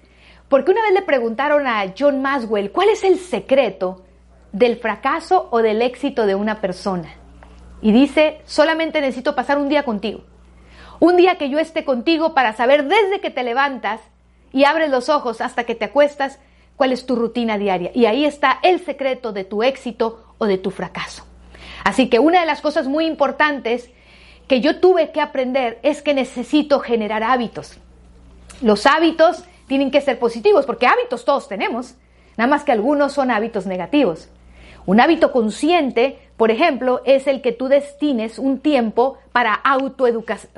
porque 0.47 0.71
una 0.71 0.81
vez 0.81 0.93
le 0.93 1.01
preguntaron 1.01 1.67
a 1.67 1.93
John 1.97 2.21
Maswell, 2.21 2.71
¿cuál 2.71 2.89
es 2.89 3.03
el 3.03 3.19
secreto 3.19 4.03
del 4.51 4.77
fracaso 4.77 5.47
o 5.51 5.61
del 5.61 5.81
éxito 5.81 6.25
de 6.25 6.35
una 6.35 6.61
persona? 6.61 7.13
Y 7.81 7.91
dice, 7.91 8.41
solamente 8.45 9.01
necesito 9.01 9.35
pasar 9.35 9.57
un 9.57 9.69
día 9.69 9.83
contigo. 9.83 10.21
Un 10.99 11.17
día 11.17 11.35
que 11.35 11.49
yo 11.49 11.57
esté 11.57 11.83
contigo 11.83 12.33
para 12.33 12.53
saber 12.53 12.85
desde 12.85 13.21
que 13.21 13.31
te 13.31 13.43
levantas 13.43 14.01
y 14.51 14.65
abres 14.65 14.91
los 14.91 15.09
ojos 15.09 15.41
hasta 15.41 15.63
que 15.63 15.75
te 15.75 15.85
acuestas 15.85 16.39
cuál 16.75 16.91
es 16.91 17.05
tu 17.05 17.15
rutina 17.15 17.57
diaria. 17.57 17.91
Y 17.93 18.05
ahí 18.05 18.25
está 18.25 18.59
el 18.61 18.79
secreto 18.79 19.33
de 19.33 19.43
tu 19.43 19.63
éxito 19.63 20.35
o 20.37 20.45
de 20.45 20.57
tu 20.57 20.71
fracaso. 20.71 21.25
Así 21.83 22.09
que 22.09 22.19
una 22.19 22.41
de 22.41 22.45
las 22.45 22.61
cosas 22.61 22.87
muy 22.87 23.05
importantes 23.05 23.89
que 24.47 24.61
yo 24.61 24.79
tuve 24.79 25.11
que 25.11 25.21
aprender 25.21 25.79
es 25.83 26.01
que 26.01 26.13
necesito 26.13 26.79
generar 26.79 27.23
hábitos. 27.23 27.77
Los 28.61 28.85
hábitos 28.85 29.43
tienen 29.67 29.91
que 29.91 30.01
ser 30.01 30.19
positivos, 30.19 30.65
porque 30.65 30.85
hábitos 30.85 31.23
todos 31.25 31.47
tenemos, 31.47 31.95
nada 32.37 32.49
más 32.49 32.63
que 32.63 32.71
algunos 32.71 33.13
son 33.13 33.31
hábitos 33.31 33.65
negativos. 33.65 34.29
Un 34.85 34.99
hábito 34.99 35.31
consciente, 35.31 36.19
por 36.37 36.51
ejemplo, 36.51 37.01
es 37.05 37.27
el 37.27 37.41
que 37.41 37.51
tú 37.51 37.67
destines 37.67 38.39
un 38.39 38.59
tiempo 38.59 39.17
para, 39.31 39.61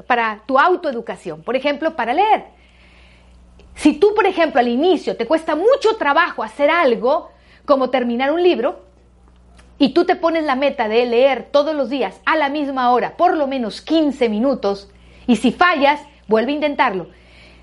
para 0.08 0.44
tu 0.46 0.60
autoeducación, 0.60 1.44
por 1.44 1.56
ejemplo, 1.56 1.96
para 1.96 2.14
leer. 2.14 2.46
Si 3.76 3.94
tú, 3.94 4.14
por 4.16 4.26
ejemplo, 4.26 4.60
al 4.60 4.68
inicio 4.68 5.18
te 5.18 5.26
cuesta 5.26 5.56
mucho 5.56 5.98
trabajo 5.98 6.44
hacer 6.44 6.70
algo, 6.70 7.32
como 7.66 7.90
terminar 7.90 8.32
un 8.32 8.44
libro, 8.44 8.84
y 9.78 9.90
tú 9.90 10.06
te 10.06 10.16
pones 10.16 10.44
la 10.44 10.56
meta 10.56 10.88
de 10.88 11.06
leer 11.06 11.50
todos 11.52 11.76
los 11.76 11.90
días 11.90 12.22
a 12.26 12.38
la 12.38 12.50
misma 12.50 12.92
hora, 12.92 13.18
por 13.18 13.36
lo 13.36 13.48
menos 13.48 13.82
15 13.82 14.30
minutos, 14.30 14.90
y 15.28 15.38
si 15.38 15.52
fallas, 15.52 16.02
vuelve 16.28 16.52
a 16.52 16.56
intentarlo. 16.56 17.08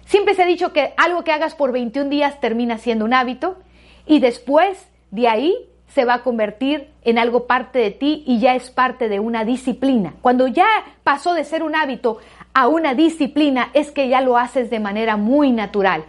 Siempre 0.05 0.35
se 0.35 0.43
ha 0.43 0.47
dicho 0.47 0.73
que 0.73 0.93
algo 0.97 1.25
que 1.25 1.33
hagas 1.33 1.55
por 1.55 1.73
21 1.73 2.11
días 2.11 2.41
termina 2.41 2.79
siendo 2.79 3.05
un 3.05 3.15
hábito 3.15 3.59
y 4.07 4.19
después 4.19 4.89
de 5.11 5.29
ahí 5.29 5.70
se 5.93 6.05
va 6.05 6.15
a 6.15 6.23
convertir 6.23 6.89
en 7.03 7.19
algo 7.19 7.47
parte 7.47 7.79
de 7.79 7.91
ti 7.91 8.23
y 8.27 8.39
ya 8.39 8.55
es 8.55 8.71
parte 8.71 9.09
de 9.09 9.21
una 9.21 9.45
disciplina. 9.45 10.15
Cuando 10.23 10.47
ya 10.47 10.69
pasó 11.03 11.35
de 11.35 11.45
ser 11.45 11.63
un 11.63 11.75
hábito 11.75 12.19
a 12.55 12.69
una 12.69 12.95
disciplina 12.95 13.71
es 13.75 13.91
que 13.91 14.09
ya 14.09 14.21
lo 14.21 14.37
haces 14.37 14.71
de 14.71 14.81
manera 14.81 15.17
muy 15.17 15.51
natural. 15.51 16.05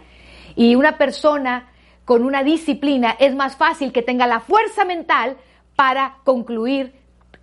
Y 0.54 0.74
una 0.74 0.98
persona 0.98 1.68
con 2.04 2.24
una 2.24 2.42
disciplina 2.42 3.16
es 3.18 3.34
más 3.34 3.56
fácil 3.56 3.92
que 3.92 4.02
tenga 4.02 4.26
la 4.26 4.40
fuerza 4.40 4.84
mental 4.84 5.36
para 5.76 6.16
concluir 6.24 6.94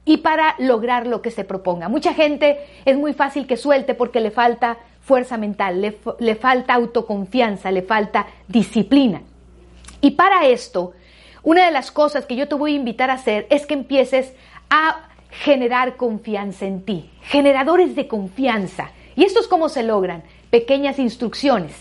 y 0.06 0.18
para 0.18 0.56
lograr 0.60 1.08
lo 1.08 1.22
que 1.22 1.32
se 1.32 1.44
proponga. 1.44 1.90
Mucha 1.90 2.14
gente 2.14 2.60
es 2.86 2.98
muy 2.98 3.14
fácil 3.14 3.48
que 3.48 3.58
suelte 3.58 3.94
porque 3.94 4.22
le 4.22 4.32
falta 4.32 4.78
fuerza 5.02 5.38
mental, 5.38 5.82
le, 5.82 5.98
le 6.20 6.36
falta 6.36 6.74
autoconfianza, 6.74 7.72
le 7.72 7.82
falta 7.82 8.28
disciplina. 8.48 9.22
Y 10.02 10.12
para 10.12 10.46
esto, 10.46 10.94
una 11.44 11.66
de 11.66 11.72
las 11.72 11.92
cosas 11.92 12.26
que 12.26 12.36
yo 12.36 12.48
te 12.48 12.56
voy 12.56 12.74
a 12.74 12.78
invitar 12.78 13.10
a 13.10 13.14
hacer 13.14 13.48
es 13.50 13.66
que 13.66 13.74
empieces 13.74 14.34
a 14.70 15.10
generar 15.32 15.96
confianza 15.96 16.66
en 16.66 16.84
ti, 16.84 17.10
generadores 17.24 17.96
de 17.96 18.08
confianza. 18.08 18.92
¿Y 19.16 19.24
esto 19.24 19.40
es 19.40 19.48
cómo 19.48 19.70
se 19.70 19.84
logran? 19.84 20.24
Pequeñas 20.50 21.00
instrucciones. 21.00 21.76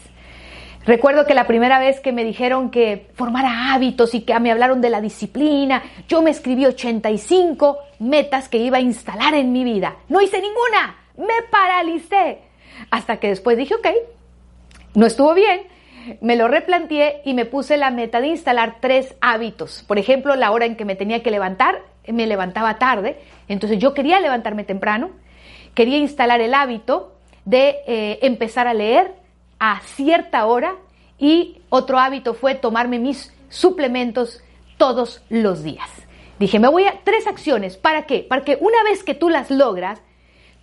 Recuerdo 0.85 1.27
que 1.27 1.35
la 1.35 1.47
primera 1.47 1.79
vez 1.79 2.01
que 2.01 2.13
me 2.13 2.25
dijeron 2.25 2.71
que 2.71 3.11
formara 3.15 3.75
hábitos 3.75 4.15
y 4.15 4.23
que 4.23 4.39
me 4.41 4.51
hablaron 4.51 4.81
de 4.81 4.91
la 4.91 5.01
disciplina, 5.01 5.83
yo 6.09 6.23
me 6.23 6.31
escribí 6.31 6.65
85 6.65 7.79
metas 7.99 8.49
que 8.49 8.59
iba 8.59 8.79
a 8.79 8.81
instalar 8.81 9.35
en 9.35 9.53
mi 9.53 9.65
vida. 9.65 9.97
No 10.09 10.23
hice 10.23 10.41
ninguna, 10.41 10.97
me 11.17 11.43
paralicé. 11.51 12.39
Hasta 12.91 13.19
que 13.19 13.29
después 13.29 13.59
dije, 13.59 13.75
ok, 13.75 13.87
no 14.95 15.05
estuvo 15.05 15.35
bien, 15.35 15.63
me 16.21 16.37
lo 16.37 16.49
replanteé 16.49 17.23
y 17.25 17.35
me 17.35 17.45
puse 17.45 17.77
la 17.77 17.91
meta 17.91 18.21
de 18.21 18.29
instalar 18.29 18.77
tres 18.81 19.15
hábitos. 19.21 19.85
Por 19.87 19.99
ejemplo, 19.99 20.35
la 20.37 20.51
hora 20.51 20.67
en 20.67 20.77
que 20.77 20.85
me 20.85 20.97
tenía 20.97 21.23
que 21.23 21.31
levantar, 21.31 21.83
me 22.07 22.27
levantaba 22.27 22.79
tarde, 22.79 23.19
entonces 23.49 23.79
yo 23.79 23.95
quería 23.95 24.21
levantarme 24.21 24.65
temprano, 24.65 25.11
quería 25.75 25.99
instalar 25.99 26.41
el 26.41 26.55
hábito 26.55 27.15
de 27.45 27.77
eh, 27.87 28.19
empezar 28.23 28.67
a 28.67 28.75
leer 28.75 29.15
a 29.59 29.81
cierta 29.81 30.47
hora 30.47 30.75
y 31.19 31.63
otro 31.69 31.99
hábito 31.99 32.35
fue 32.35 32.55
tomarme 32.55 32.99
mis 32.99 33.35
suplementos 33.49 34.43
todos 34.77 35.23
los 35.29 35.63
días. 35.63 35.91
Dije, 36.39 36.59
me 36.59 36.69
voy 36.69 36.85
a 36.85 37.01
tres 37.05 37.27
acciones. 37.27 37.77
¿Para 37.77 38.07
qué? 38.07 38.25
Para 38.29 38.45
que 38.45 38.57
una 38.61 38.83
vez 38.85 39.03
que 39.03 39.15
tú 39.15 39.29
las 39.29 39.51
logras, 39.51 40.01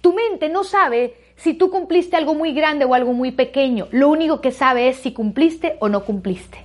tu 0.02 0.14
mente 0.14 0.50
no 0.50 0.64
sabe 0.64 1.16
si 1.36 1.54
tú 1.54 1.69
cumpliste 1.69 2.15
algo 2.15 2.34
muy 2.34 2.54
grande 2.54 2.86
o 2.86 2.93
algo 2.93 3.13
muy 3.13 3.32
pequeño. 3.32 3.88
Lo 3.91 4.10
único 4.10 4.41
que 4.41 4.52
sabe 4.52 4.89
es 4.89 4.98
si 4.98 5.13
cumpliste 5.13 5.78
o 5.80 5.89
no 5.89 6.06
cumpliste. 6.06 6.60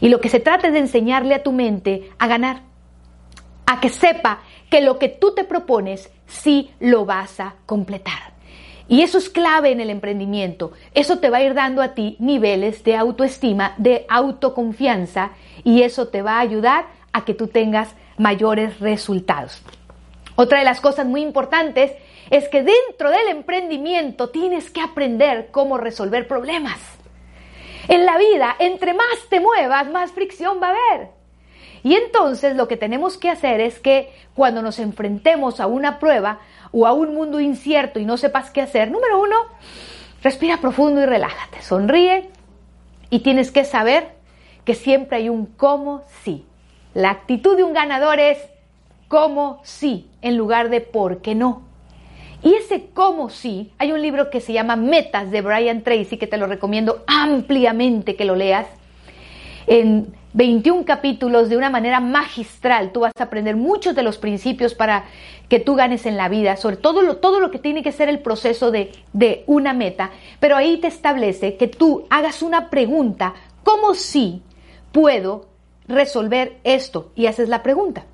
Y 0.00 0.08
lo 0.08 0.20
que 0.20 0.28
se 0.28 0.40
trata 0.40 0.68
es 0.68 0.72
de 0.72 0.80
enseñarle 0.80 1.34
a 1.34 1.42
tu 1.42 1.52
mente 1.52 2.10
a 2.18 2.26
ganar, 2.26 2.62
a 3.66 3.80
que 3.80 3.88
sepa 3.88 4.40
que 4.70 4.80
lo 4.80 4.98
que 4.98 5.08
tú 5.08 5.34
te 5.34 5.44
propones 5.44 6.10
sí 6.26 6.70
lo 6.80 7.04
vas 7.04 7.40
a 7.40 7.54
completar. 7.66 8.34
Y 8.88 9.02
eso 9.02 9.18
es 9.18 9.28
clave 9.28 9.72
en 9.72 9.80
el 9.80 9.90
emprendimiento. 9.90 10.72
Eso 10.94 11.18
te 11.18 11.30
va 11.30 11.38
a 11.38 11.42
ir 11.42 11.54
dando 11.54 11.82
a 11.82 11.94
ti 11.94 12.16
niveles 12.20 12.84
de 12.84 12.96
autoestima, 12.96 13.74
de 13.78 14.06
autoconfianza 14.08 15.32
y 15.64 15.82
eso 15.82 16.08
te 16.08 16.22
va 16.22 16.36
a 16.36 16.40
ayudar 16.40 16.86
a 17.12 17.24
que 17.24 17.34
tú 17.34 17.48
tengas 17.48 17.94
mayores 18.16 18.78
resultados. 18.78 19.62
Otra 20.36 20.58
de 20.58 20.64
las 20.64 20.80
cosas 20.80 21.06
muy 21.06 21.22
importantes 21.22 21.92
es 22.30 22.48
que 22.48 22.62
dentro 22.62 23.10
del 23.10 23.28
emprendimiento 23.28 24.30
tienes 24.30 24.70
que 24.70 24.80
aprender 24.80 25.48
cómo 25.50 25.78
resolver 25.78 26.26
problemas. 26.26 26.78
En 27.88 28.04
la 28.04 28.18
vida, 28.18 28.56
entre 28.58 28.94
más 28.94 29.28
te 29.28 29.40
muevas, 29.40 29.88
más 29.90 30.12
fricción 30.12 30.58
va 30.60 30.68
a 30.68 30.70
haber. 30.70 31.08
Y 31.84 31.94
entonces 31.94 32.56
lo 32.56 32.66
que 32.66 32.76
tenemos 32.76 33.16
que 33.16 33.30
hacer 33.30 33.60
es 33.60 33.78
que 33.78 34.12
cuando 34.34 34.60
nos 34.60 34.80
enfrentemos 34.80 35.60
a 35.60 35.68
una 35.68 36.00
prueba 36.00 36.40
o 36.72 36.84
a 36.86 36.92
un 36.92 37.14
mundo 37.14 37.38
incierto 37.38 38.00
y 38.00 38.04
no 38.04 38.16
sepas 38.16 38.50
qué 38.50 38.60
hacer, 38.60 38.90
número 38.90 39.20
uno, 39.20 39.36
respira 40.20 40.56
profundo 40.56 41.00
y 41.00 41.06
relájate, 41.06 41.62
sonríe 41.62 42.28
y 43.08 43.20
tienes 43.20 43.52
que 43.52 43.64
saber 43.64 44.16
que 44.64 44.74
siempre 44.74 45.18
hay 45.18 45.28
un 45.28 45.46
cómo 45.46 46.02
sí. 46.24 46.44
La 46.92 47.10
actitud 47.10 47.56
de 47.56 47.62
un 47.62 47.72
ganador 47.72 48.18
es 48.18 48.38
cómo 49.06 49.60
sí 49.62 50.10
en 50.22 50.36
lugar 50.36 50.70
de 50.70 50.80
por 50.80 51.22
qué 51.22 51.36
no. 51.36 51.65
Y 52.42 52.54
ese 52.54 52.88
cómo 52.92 53.30
sí, 53.30 53.72
hay 53.78 53.92
un 53.92 54.02
libro 54.02 54.30
que 54.30 54.40
se 54.40 54.52
llama 54.52 54.76
Metas 54.76 55.30
de 55.30 55.40
Brian 55.40 55.82
Tracy, 55.82 56.16
que 56.16 56.26
te 56.26 56.36
lo 56.36 56.46
recomiendo 56.46 57.02
ampliamente 57.06 58.16
que 58.16 58.24
lo 58.24 58.36
leas. 58.36 58.66
En 59.66 60.14
21 60.34 60.84
capítulos 60.84 61.48
de 61.48 61.56
una 61.56 61.70
manera 61.70 61.98
magistral, 61.98 62.92
tú 62.92 63.00
vas 63.00 63.12
a 63.18 63.24
aprender 63.24 63.56
muchos 63.56 63.94
de 63.96 64.02
los 64.02 64.18
principios 64.18 64.74
para 64.74 65.06
que 65.48 65.60
tú 65.60 65.74
ganes 65.74 66.04
en 66.04 66.16
la 66.16 66.28
vida, 66.28 66.56
sobre 66.56 66.76
todo 66.76 67.00
lo, 67.02 67.16
todo 67.16 67.40
lo 67.40 67.50
que 67.50 67.58
tiene 67.58 67.82
que 67.82 67.90
ser 67.90 68.08
el 68.08 68.18
proceso 68.18 68.70
de, 68.70 68.92
de 69.14 69.44
una 69.46 69.72
meta. 69.72 70.10
Pero 70.38 70.56
ahí 70.56 70.76
te 70.76 70.88
establece 70.88 71.56
que 71.56 71.68
tú 71.68 72.06
hagas 72.10 72.42
una 72.42 72.68
pregunta, 72.68 73.32
¿cómo 73.64 73.94
sí 73.94 74.42
puedo 74.92 75.46
resolver 75.88 76.58
esto? 76.64 77.12
Y 77.16 77.26
haces 77.26 77.48
la 77.48 77.62
pregunta. 77.62 78.04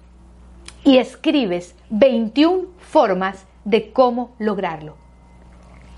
Y 0.84 0.98
escribes 0.98 1.74
21 1.90 2.68
formas 2.78 3.46
de 3.64 3.92
cómo 3.92 4.34
lograrlo. 4.38 4.96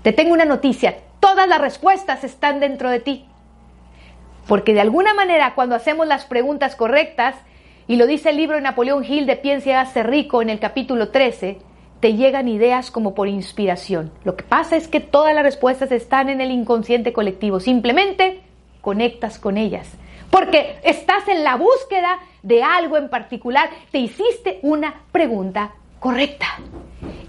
Te 0.01 0.13
tengo 0.13 0.33
una 0.33 0.45
noticia, 0.45 0.97
todas 1.19 1.47
las 1.47 1.59
respuestas 1.59 2.23
están 2.23 2.59
dentro 2.59 2.89
de 2.89 2.99
ti. 2.99 3.25
Porque 4.47 4.73
de 4.73 4.81
alguna 4.81 5.13
manera 5.13 5.55
cuando 5.55 5.75
hacemos 5.75 6.07
las 6.07 6.25
preguntas 6.25 6.75
correctas, 6.75 7.35
y 7.87 7.97
lo 7.97 8.07
dice 8.07 8.29
el 8.29 8.37
libro 8.37 8.55
de 8.55 8.61
Napoleón 8.61 9.03
Hill 9.03 9.25
de 9.25 9.35
Piensa 9.35 9.87
y 9.95 10.01
rico 10.03 10.41
en 10.41 10.49
el 10.49 10.59
capítulo 10.59 11.09
13, 11.09 11.59
te 11.99 12.13
llegan 12.13 12.47
ideas 12.47 12.91
como 12.91 13.15
por 13.15 13.27
inspiración. 13.27 14.11
Lo 14.23 14.35
que 14.35 14.43
pasa 14.43 14.75
es 14.75 14.87
que 14.87 14.99
todas 14.99 15.33
las 15.33 15.43
respuestas 15.43 15.91
están 15.91 16.29
en 16.29 16.41
el 16.41 16.51
inconsciente 16.51 17.13
colectivo, 17.13 17.59
simplemente 17.59 18.41
conectas 18.81 19.39
con 19.39 19.57
ellas. 19.57 19.89
Porque 20.29 20.77
estás 20.83 21.27
en 21.27 21.43
la 21.43 21.55
búsqueda 21.55 22.19
de 22.43 22.61
algo 22.61 22.97
en 22.97 23.09
particular, 23.09 23.69
te 23.91 23.99
hiciste 23.99 24.59
una 24.61 25.01
pregunta 25.11 25.73
correcta 26.05 26.59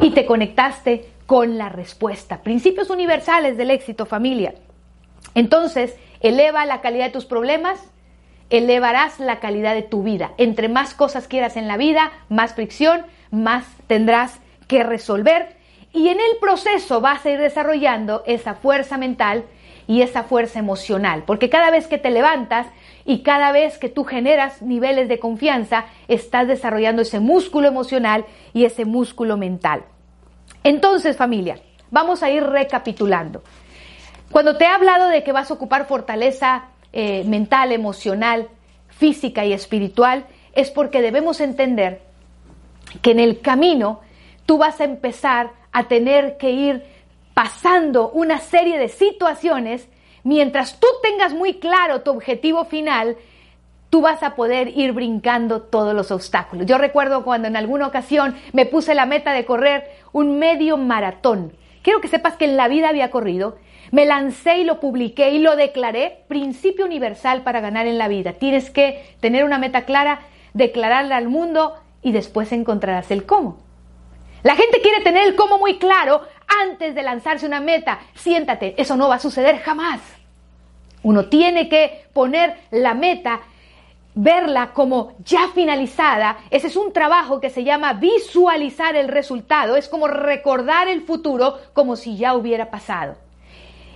y 0.03 0.11
te 0.11 0.27
conectaste 0.27 1.09
con 1.25 1.57
la 1.57 1.71
respuesta. 1.71 2.43
Principios 2.43 2.91
universales 2.91 3.57
del 3.57 3.71
éxito, 3.71 4.05
familia. 4.05 4.53
Entonces, 5.35 5.97
eleva 6.21 6.67
la 6.67 6.83
calidad 6.83 7.07
de 7.07 7.11
tus 7.11 7.25
problemas, 7.25 7.81
elevarás 8.51 9.19
la 9.19 9.41
calidad 9.41 9.75
de 9.75 9.81
tu 9.81 10.03
vida. 10.03 10.33
Entre 10.37 10.69
más 10.69 10.93
cosas 10.93 11.27
quieras 11.27 11.57
en 11.57 11.69
la 11.69 11.79
vida, 11.79 12.13
más 12.29 12.53
fricción, 12.53 13.07
más 13.31 13.65
tendrás 13.87 14.41
que 14.69 14.83
resolver. 14.83 15.57
Y 15.95 16.09
en 16.09 16.19
el 16.21 16.37
proceso 16.39 17.01
vas 17.01 17.25
a 17.25 17.31
ir 17.31 17.39
desarrollando 17.39 18.25
esa 18.27 18.57
fuerza 18.57 18.99
mental 18.99 19.45
y 19.87 20.03
esa 20.03 20.23
fuerza 20.23 20.59
emocional. 20.59 21.23
Porque 21.27 21.49
cada 21.49 21.71
vez 21.71 21.87
que 21.87 21.97
te 21.97 22.11
levantas, 22.11 22.67
y 23.07 23.21
cada 23.21 23.53
vez 23.53 23.79
que 23.79 23.89
tú 23.89 24.05
generas 24.05 24.61
niveles 24.61 25.09
de 25.09 25.21
confianza, 25.21 25.87
estás 26.09 26.49
desarrollando 26.49 27.03
ese 27.03 27.21
músculo 27.21 27.69
emocional 27.69 28.27
y 28.53 28.65
ese 28.65 28.85
músculo 28.85 29.37
mental. 29.37 29.85
Entonces, 30.65 31.17
familia, 31.17 31.61
vamos 31.91 32.25
a 32.25 32.31
ir 32.31 32.43
recapitulando. 32.43 33.45
Cuando 34.33 34.57
te 34.57 34.65
he 34.65 34.69
hablado 34.69 35.09
de 35.09 35.23
que 35.23 35.31
vas 35.31 35.51
a 35.51 35.55
ocupar 35.55 35.87
fortaleza 35.87 36.65
eh, 36.93 37.23
mental, 37.25 37.71
emocional, 37.71 38.49
física 38.89 39.45
y 39.45 39.53
espiritual, 39.53 40.27
es 40.53 40.73
porque 40.73 41.01
debemos 41.01 41.41
entender 41.41 42.03
que 43.03 43.13
en 43.13 43.21
el 43.21 43.41
camino 43.41 44.01
tú 44.47 44.59
vas 44.59 44.81
a 44.81 44.85
empezar 44.85 45.53
a 45.71 45.85
tener 45.85 46.39
que 46.39 46.51
ir 46.51 46.83
pasando 47.35 48.11
una 48.11 48.39
serie 48.39 48.79
de 48.79 48.89
situaciones 48.89 49.89
mientras 50.27 50.81
tú 50.81 50.89
tengas 51.03 51.33
muy 51.33 51.55
claro 51.55 52.03
tu 52.03 52.11
objetivo 52.11 52.65
final, 52.65 53.17
tú 53.91 54.01
vas 54.01 54.25
a 54.25 54.35
poder 54.35 54.77
ir 54.77 54.91
brincando 54.91 55.63
todos 55.63 55.95
los 55.95 56.11
obstáculos. 56.11 56.67
Yo 56.67 56.79
recuerdo 56.79 57.23
cuando 57.23 57.47
en 57.47 57.57
alguna 57.57 57.87
ocasión 57.87 58.35
me 58.53 58.67
puse 58.67 58.97
la 58.97 59.07
meta 59.07 59.33
de 59.33 59.45
correr 59.45 59.85
un 60.13 60.41
medio 60.41 60.79
maratón. 60.79 61.53
Quiero 61.83 62.01
que 62.01 62.09
sepas 62.09 62.37
que 62.37 62.45
en 62.45 62.57
la 62.57 62.67
vida 62.67 62.89
había 62.89 63.13
corrido. 63.13 63.57
Me 63.93 64.05
lancé 64.05 64.59
y 64.59 64.65
lo 64.65 64.81
publiqué 64.81 65.31
y 65.31 65.39
lo 65.39 65.55
declaré 65.55 66.25
principio 66.27 66.87
universal 66.87 67.43
para 67.43 67.61
ganar 67.61 67.87
en 67.87 67.97
la 67.97 68.09
vida. 68.09 68.33
Tienes 68.33 68.71
que 68.71 69.15
tener 69.21 69.45
una 69.45 69.59
meta 69.59 69.85
clara, 69.85 70.23
declararla 70.55 71.17
al 71.17 71.29
mundo 71.29 71.75
y 72.03 72.11
después 72.11 72.51
encontrarás 72.51 73.13
el 73.13 73.27
cómo. 73.27 73.59
La 74.43 74.57
gente 74.57 74.81
quiere 74.81 75.05
tener 75.05 75.29
el 75.29 75.37
cómo 75.37 75.59
muy 75.59 75.79
claro 75.79 76.23
antes 76.65 76.97
de 76.97 77.03
lanzarse 77.05 77.47
una 77.47 77.61
meta. 77.61 78.01
Siéntate, 78.15 78.75
eso 78.77 78.97
no 78.97 79.09
va 79.09 79.17
a 79.17 79.21
suceder 79.21 79.59
jamás. 79.59 80.16
Uno 81.07 81.27
tiene 81.27 81.69
que 81.69 82.03
poner 82.13 82.57
la 82.73 82.93
meta, 82.93 83.39
verla 84.17 84.73
como 84.73 85.13
ya 85.25 85.51
finalizada. 85.55 86.39
Ese 86.51 86.67
es 86.67 86.75
un 86.75 86.93
trabajo 86.93 87.39
que 87.39 87.49
se 87.49 87.63
llama 87.63 87.93
visualizar 87.93 88.97
el 88.97 89.07
resultado. 89.07 89.77
Es 89.77 89.89
como 89.89 90.09
recordar 90.09 90.89
el 90.89 91.03
futuro 91.03 91.59
como 91.75 91.95
si 91.95 92.17
ya 92.17 92.35
hubiera 92.35 92.73
pasado. 92.73 93.15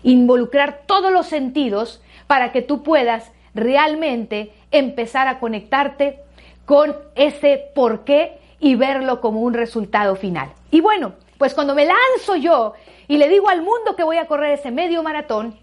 Involucrar 0.05 0.83
todos 0.87 1.11
los 1.11 1.27
sentidos 1.27 2.01
para 2.29 2.53
que 2.53 2.63
tú 2.63 2.85
puedas 2.85 3.33
realmente 3.55 4.53
empezar 4.71 5.27
a 5.27 5.41
conectarte 5.41 6.21
con 6.65 6.95
ese 7.17 7.73
por 7.75 8.05
qué 8.05 8.39
y 8.61 8.77
verlo 8.77 9.21
como 9.21 9.41
un 9.41 9.55
resultado 9.55 10.15
final. 10.15 10.53
Y 10.71 10.81
bueno, 10.81 11.15
pues 11.39 11.55
cuando 11.55 11.75
me 11.75 11.87
lanzo 11.87 12.37
yo 12.37 12.75
y 13.09 13.19
le 13.19 13.29
digo 13.29 13.49
al 13.49 13.63
mundo 13.63 13.97
que 13.97 14.05
voy 14.05 14.19
a 14.19 14.29
correr 14.29 14.53
ese 14.53 14.71
medio 14.71 15.03
maratón, 15.03 15.59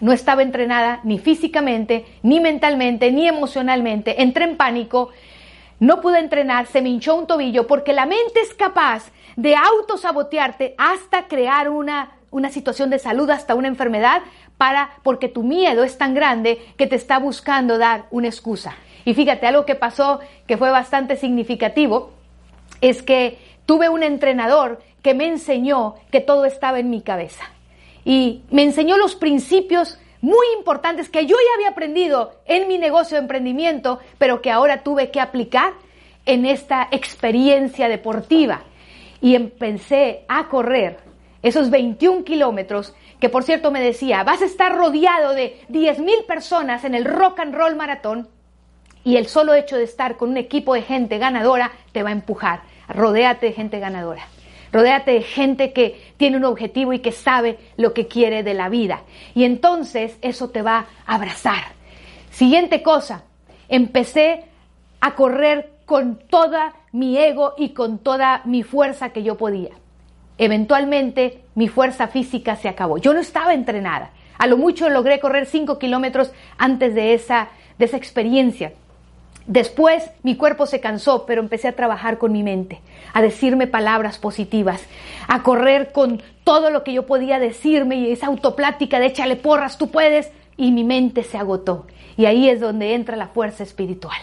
no 0.00 0.12
estaba 0.12 0.42
entrenada 0.42 1.00
ni 1.04 1.18
físicamente, 1.18 2.04
ni 2.22 2.40
mentalmente, 2.40 3.10
ni 3.12 3.28
emocionalmente. 3.28 4.22
Entré 4.22 4.44
en 4.44 4.56
pánico, 4.56 5.10
no 5.80 6.00
pude 6.00 6.18
entrenar, 6.18 6.66
se 6.66 6.82
me 6.82 6.88
hinchó 6.88 7.14
un 7.14 7.26
tobillo 7.26 7.66
porque 7.66 7.92
la 7.92 8.06
mente 8.06 8.40
es 8.40 8.54
capaz 8.54 9.10
de 9.36 9.56
autosabotearte 9.56 10.74
hasta 10.78 11.28
crear 11.28 11.68
una, 11.68 12.12
una 12.30 12.50
situación 12.50 12.90
de 12.90 12.98
salud, 12.98 13.28
hasta 13.30 13.54
una 13.54 13.68
enfermedad, 13.68 14.22
para, 14.56 14.90
porque 15.02 15.28
tu 15.28 15.42
miedo 15.42 15.84
es 15.84 15.98
tan 15.98 16.14
grande 16.14 16.60
que 16.78 16.86
te 16.86 16.96
está 16.96 17.18
buscando 17.18 17.76
dar 17.78 18.06
una 18.10 18.28
excusa. 18.28 18.74
Y 19.04 19.14
fíjate, 19.14 19.46
algo 19.46 19.66
que 19.66 19.74
pasó 19.74 20.20
que 20.46 20.56
fue 20.56 20.70
bastante 20.70 21.16
significativo 21.16 22.10
es 22.80 23.02
que 23.02 23.38
tuve 23.66 23.88
un 23.88 24.02
entrenador 24.02 24.80
que 25.02 25.14
me 25.14 25.26
enseñó 25.26 25.94
que 26.10 26.20
todo 26.20 26.46
estaba 26.46 26.78
en 26.78 26.90
mi 26.90 27.02
cabeza 27.02 27.44
y 28.06 28.44
me 28.52 28.62
enseñó 28.62 28.96
los 28.96 29.16
principios 29.16 29.98
muy 30.20 30.46
importantes 30.56 31.08
que 31.08 31.26
yo 31.26 31.34
ya 31.36 31.54
había 31.56 31.70
aprendido 31.70 32.36
en 32.46 32.68
mi 32.68 32.78
negocio 32.78 33.16
de 33.16 33.22
emprendimiento, 33.22 33.98
pero 34.16 34.40
que 34.40 34.52
ahora 34.52 34.84
tuve 34.84 35.10
que 35.10 35.20
aplicar 35.20 35.72
en 36.24 36.46
esta 36.46 36.86
experiencia 36.92 37.88
deportiva. 37.88 38.62
Y 39.20 39.34
empecé 39.34 40.24
a 40.28 40.46
correr 40.48 41.00
esos 41.42 41.68
21 41.68 42.22
kilómetros, 42.22 42.94
que 43.18 43.28
por 43.28 43.42
cierto 43.42 43.72
me 43.72 43.80
decía, 43.80 44.22
vas 44.22 44.40
a 44.40 44.46
estar 44.46 44.76
rodeado 44.76 45.34
de 45.34 45.60
10 45.68 45.98
mil 45.98 46.24
personas 46.28 46.84
en 46.84 46.94
el 46.94 47.04
rock 47.04 47.40
and 47.40 47.56
roll 47.56 47.74
maratón, 47.74 48.28
y 49.02 49.16
el 49.16 49.26
solo 49.26 49.52
hecho 49.52 49.76
de 49.76 49.84
estar 49.84 50.16
con 50.16 50.30
un 50.30 50.36
equipo 50.36 50.74
de 50.74 50.82
gente 50.82 51.18
ganadora 51.18 51.72
te 51.90 52.04
va 52.04 52.10
a 52.10 52.12
empujar. 52.12 52.62
Rodéate 52.88 53.46
de 53.46 53.52
gente 53.52 53.80
ganadora. 53.80 54.28
Rodéate 54.72 55.12
de 55.12 55.22
gente 55.22 55.72
que 55.72 56.00
tiene 56.16 56.36
un 56.36 56.44
objetivo 56.44 56.92
y 56.92 56.98
que 57.00 57.12
sabe 57.12 57.58
lo 57.76 57.94
que 57.94 58.06
quiere 58.06 58.42
de 58.42 58.54
la 58.54 58.68
vida. 58.68 59.02
Y 59.34 59.44
entonces 59.44 60.16
eso 60.22 60.50
te 60.50 60.62
va 60.62 60.86
a 61.06 61.14
abrazar. 61.14 61.74
Siguiente 62.30 62.82
cosa, 62.82 63.24
empecé 63.68 64.44
a 65.00 65.14
correr 65.14 65.70
con 65.86 66.18
toda 66.18 66.74
mi 66.92 67.16
ego 67.16 67.54
y 67.56 67.70
con 67.70 67.98
toda 67.98 68.42
mi 68.44 68.62
fuerza 68.62 69.10
que 69.10 69.22
yo 69.22 69.36
podía. 69.36 69.70
Eventualmente 70.38 71.42
mi 71.54 71.68
fuerza 71.68 72.08
física 72.08 72.56
se 72.56 72.68
acabó. 72.68 72.98
Yo 72.98 73.14
no 73.14 73.20
estaba 73.20 73.54
entrenada. 73.54 74.10
A 74.38 74.46
lo 74.46 74.58
mucho 74.58 74.88
logré 74.90 75.18
correr 75.20 75.46
5 75.46 75.78
kilómetros 75.78 76.32
antes 76.58 76.94
de 76.94 77.14
esa, 77.14 77.48
de 77.78 77.86
esa 77.86 77.96
experiencia. 77.96 78.72
Después 79.46 80.10
mi 80.22 80.36
cuerpo 80.36 80.66
se 80.66 80.80
cansó, 80.80 81.24
pero 81.24 81.40
empecé 81.40 81.68
a 81.68 81.76
trabajar 81.76 82.18
con 82.18 82.32
mi 82.32 82.42
mente, 82.42 82.80
a 83.12 83.22
decirme 83.22 83.68
palabras 83.68 84.18
positivas, 84.18 84.82
a 85.28 85.42
correr 85.42 85.92
con 85.92 86.20
todo 86.42 86.70
lo 86.70 86.82
que 86.82 86.92
yo 86.92 87.06
podía 87.06 87.38
decirme 87.38 87.96
y 87.96 88.10
esa 88.10 88.26
autoplática 88.26 88.98
de 88.98 89.06
échale 89.06 89.36
porras, 89.36 89.78
tú 89.78 89.90
puedes, 89.90 90.32
y 90.56 90.72
mi 90.72 90.84
mente 90.84 91.22
se 91.22 91.38
agotó. 91.38 91.86
Y 92.16 92.24
ahí 92.24 92.48
es 92.48 92.60
donde 92.60 92.94
entra 92.94 93.16
la 93.16 93.28
fuerza 93.28 93.62
espiritual. 93.62 94.18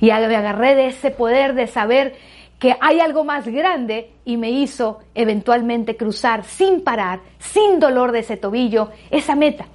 Y 0.00 0.06
me 0.06 0.36
agarré 0.36 0.74
de 0.74 0.86
ese 0.88 1.10
poder 1.10 1.54
de 1.54 1.66
saber 1.66 2.16
que 2.58 2.76
hay 2.80 3.00
algo 3.00 3.24
más 3.24 3.46
grande 3.46 4.10
y 4.24 4.36
me 4.36 4.50
hizo 4.50 5.00
eventualmente 5.14 5.96
cruzar 5.96 6.44
sin 6.44 6.82
parar, 6.82 7.20
sin 7.38 7.80
dolor 7.80 8.12
de 8.12 8.20
ese 8.20 8.36
tobillo, 8.36 8.90
esa 9.10 9.34
meta. 9.34 9.66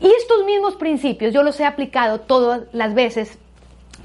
Y 0.00 0.06
estos 0.06 0.44
mismos 0.44 0.76
principios 0.76 1.32
yo 1.32 1.42
los 1.42 1.58
he 1.58 1.64
aplicado 1.64 2.20
todas 2.20 2.62
las 2.72 2.94
veces 2.94 3.38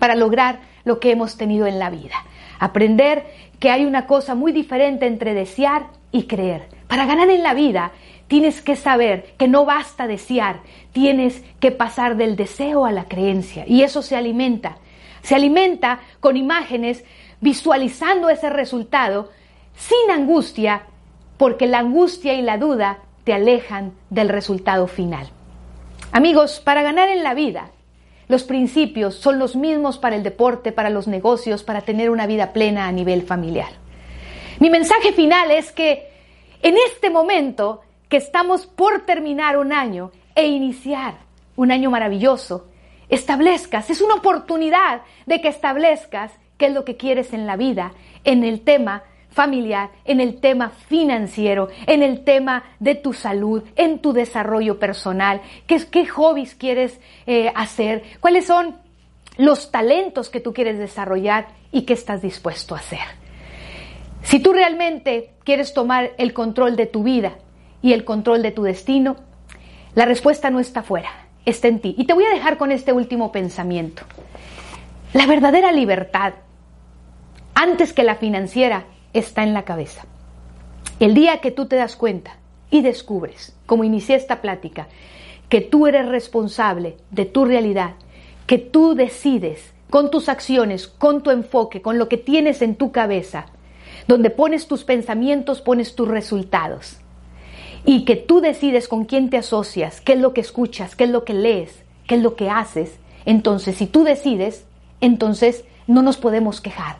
para 0.02 0.16
lograr 0.16 0.62
lo 0.84 1.00
que 1.00 1.12
hemos 1.12 1.38
tenido 1.38 1.68
en 1.68 1.78
la 1.78 1.92
vida. 1.92 2.16
Aprender 2.58 3.24
que 3.60 3.70
hay 3.70 3.86
una 3.86 4.08
cosa 4.08 4.34
muy 4.34 4.52
diferente 4.52 5.06
entre 5.06 5.36
desear 5.36 5.90
y 6.12 6.24
creer. 6.24 6.70
Para 6.88 7.06
ganar 7.06 7.30
en 7.30 7.44
la 7.44 7.54
vida 7.54 7.92
tienes 8.28 8.64
que 8.64 8.76
saber 8.76 9.36
que 9.38 9.48
no 9.48 9.64
basta 9.64 10.08
desear, 10.08 10.62
tienes 10.92 11.44
que 11.60 11.70
pasar 11.70 12.18
del 12.18 12.36
deseo 12.36 12.86
a 12.86 12.92
la 12.92 13.04
creencia 13.04 13.64
y 13.68 13.84
eso 13.84 14.02
se 14.02 14.16
alimenta. 14.16 14.80
Se 15.22 15.36
alimenta 15.36 16.00
con 16.20 16.36
imágenes 16.36 17.06
visualizando 17.40 18.32
ese 18.32 18.50
resultado 18.50 19.30
sin 19.76 20.10
angustia, 20.10 20.82
porque 21.38 21.68
la 21.68 21.78
angustia 21.78 22.34
y 22.34 22.42
la 22.42 22.58
duda 22.58 23.02
te 23.24 23.34
alejan 23.34 23.94
del 24.10 24.30
resultado 24.30 24.88
final. 24.88 25.30
Amigos, 26.12 26.60
para 26.60 26.82
ganar 26.82 27.08
en 27.10 27.22
la 27.22 27.36
vida 27.36 27.70
los 28.32 28.44
principios 28.44 29.16
son 29.16 29.40
los 29.40 29.58
mismos 29.58 29.98
para 29.98 30.16
el 30.16 30.24
deporte, 30.24 30.72
para 30.72 30.90
los 30.90 31.06
negocios, 31.06 31.64
para 31.64 31.82
tener 31.82 32.10
una 32.10 32.26
vida 32.28 32.54
plena 32.54 32.88
a 32.88 32.92
nivel 32.94 33.24
familiar. 33.24 33.74
Mi 34.60 34.70
mensaje 34.70 35.12
final 35.12 35.52
es 35.52 35.74
que 35.74 36.10
en 36.62 36.76
este 36.88 37.10
momento 37.10 37.82
que 38.08 38.16
estamos 38.16 38.68
por 38.68 39.06
terminar 39.06 39.58
un 39.58 39.74
año 39.74 40.12
e 40.34 40.48
iniciar 40.48 41.16
un 41.58 41.72
año 41.72 41.92
maravilloso, 41.92 42.70
establezcas, 43.10 43.90
es 43.90 44.00
una 44.00 44.16
oportunidad 44.16 45.02
de 45.26 45.42
que 45.42 45.50
establezcas 45.50 46.32
qué 46.58 46.68
es 46.68 46.74
lo 46.74 46.86
que 46.86 46.96
quieres 46.96 47.34
en 47.34 47.46
la 47.46 47.58
vida, 47.58 47.92
en 48.24 48.46
el 48.46 48.62
tema 48.62 49.04
familiar, 49.32 49.90
en 50.06 50.20
el 50.20 50.40
tema 50.40 50.70
financiero, 50.70 51.70
en 51.88 52.04
el 52.04 52.24
tema 52.24 52.64
de 52.80 52.96
tu 52.96 53.14
salud, 53.14 53.64
en 53.76 54.00
tu 54.00 54.14
desarrollo 54.14 54.78
personal, 54.78 55.42
qué, 55.68 55.82
qué 55.90 56.06
hobbies 56.06 56.56
quieres 56.56 57.00
eh, 57.26 57.52
hacer, 57.56 58.04
cuáles 58.20 58.46
son 58.46 58.76
los 59.38 59.72
talentos 59.72 60.30
que 60.30 60.42
tú 60.42 60.54
quieres 60.54 60.78
desarrollar 60.78 61.48
y 61.72 61.84
qué 61.84 61.94
estás 61.94 62.22
dispuesto 62.22 62.76
a 62.76 62.80
hacer. 62.80 63.00
Si 64.24 64.40
tú 64.40 64.54
realmente 64.54 65.32
quieres 65.44 65.74
tomar 65.74 66.12
el 66.18 66.34
control 66.34 66.76
de 66.76 66.86
tu 66.86 67.04
vida 67.04 67.34
y 67.82 67.94
el 67.94 68.04
control 68.04 68.44
de 68.44 68.52
tu 68.52 68.64
destino, 68.64 69.16
la 69.96 70.06
respuesta 70.06 70.50
no 70.50 70.60
está 70.60 70.84
fuera, 70.84 71.10
está 71.46 71.68
en 71.68 71.80
ti. 71.80 71.96
Y 71.98 72.06
te 72.06 72.14
voy 72.14 72.26
a 72.26 72.34
dejar 72.34 72.58
con 72.58 72.72
este 72.72 72.94
último 72.94 73.32
pensamiento. 73.32 74.04
La 75.14 75.26
verdadera 75.26 75.72
libertad, 75.72 76.34
antes 77.56 77.94
que 77.94 78.04
la 78.04 78.16
financiera, 78.16 78.86
está 79.14 79.44
en 79.44 79.54
la 79.54 79.64
cabeza. 79.64 80.06
El 81.00 81.14
día 81.14 81.40
que 81.40 81.52
tú 81.52 81.66
te 81.66 81.76
das 81.76 81.96
cuenta 81.96 82.38
y 82.70 82.82
descubres, 82.82 83.56
como 83.66 83.84
inicié 83.84 84.16
esta 84.16 84.42
plática, 84.42 84.88
que 85.50 85.62
tú 85.62 85.88
eres 85.88 86.08
responsable 86.08 86.98
de 87.10 87.26
tu 87.26 87.44
realidad, 87.46 87.96
que 88.48 88.58
tú 88.58 88.96
decides 88.96 89.74
con 89.90 90.10
tus 90.10 90.30
acciones, 90.30 90.88
con 90.88 91.22
tu 91.22 91.32
enfoque, 91.32 91.82
con 91.82 91.98
lo 91.98 92.08
que 92.08 92.18
tienes 92.18 92.62
en 92.62 92.76
tu 92.76 92.92
cabeza, 92.92 93.48
donde 94.08 94.30
pones 94.30 94.68
tus 94.68 94.84
pensamientos, 94.84 95.62
pones 95.62 95.96
tus 95.96 96.08
resultados. 96.08 96.98
Y 97.86 98.06
que 98.06 98.16
tú 98.16 98.40
decides 98.40 98.88
con 98.88 99.06
quién 99.06 99.30
te 99.30 99.38
asocias, 99.38 100.02
qué 100.02 100.14
es 100.14 100.20
lo 100.20 100.34
que 100.34 100.42
escuchas, 100.42 100.96
qué 100.96 101.04
es 101.04 101.10
lo 101.10 101.26
que 101.26 101.34
lees, 101.34 101.84
qué 102.08 102.16
es 102.16 102.22
lo 102.22 102.36
que 102.36 102.50
haces. 102.50 103.00
Entonces, 103.26 103.76
si 103.76 103.88
tú 103.88 104.04
decides, 104.04 104.66
entonces 105.02 105.66
no 105.88 106.02
nos 106.02 106.18
podemos 106.18 106.62
quejar. 106.62 106.98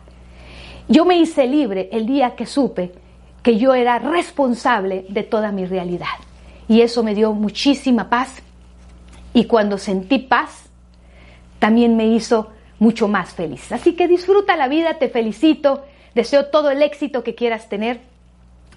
Yo 0.88 1.04
me 1.04 1.16
hice 1.16 1.46
libre 1.46 1.88
el 1.92 2.06
día 2.06 2.34
que 2.34 2.46
supe 2.46 2.92
que 3.42 3.56
yo 3.58 3.74
era 3.74 3.98
responsable 3.98 5.06
de 5.08 5.22
toda 5.22 5.52
mi 5.52 5.66
realidad. 5.66 6.06
Y 6.68 6.80
eso 6.80 7.02
me 7.02 7.14
dio 7.14 7.32
muchísima 7.32 8.08
paz. 8.08 8.42
Y 9.34 9.44
cuando 9.44 9.78
sentí 9.78 10.18
paz, 10.18 10.70
también 11.58 11.96
me 11.96 12.06
hizo 12.06 12.50
mucho 12.78 13.08
más 13.08 13.32
feliz. 13.32 13.70
Así 13.72 13.94
que 13.94 14.08
disfruta 14.08 14.56
la 14.56 14.68
vida, 14.68 14.98
te 14.98 15.08
felicito, 15.08 15.84
deseo 16.14 16.46
todo 16.46 16.70
el 16.70 16.82
éxito 16.82 17.22
que 17.22 17.34
quieras 17.34 17.68
tener. 17.68 18.00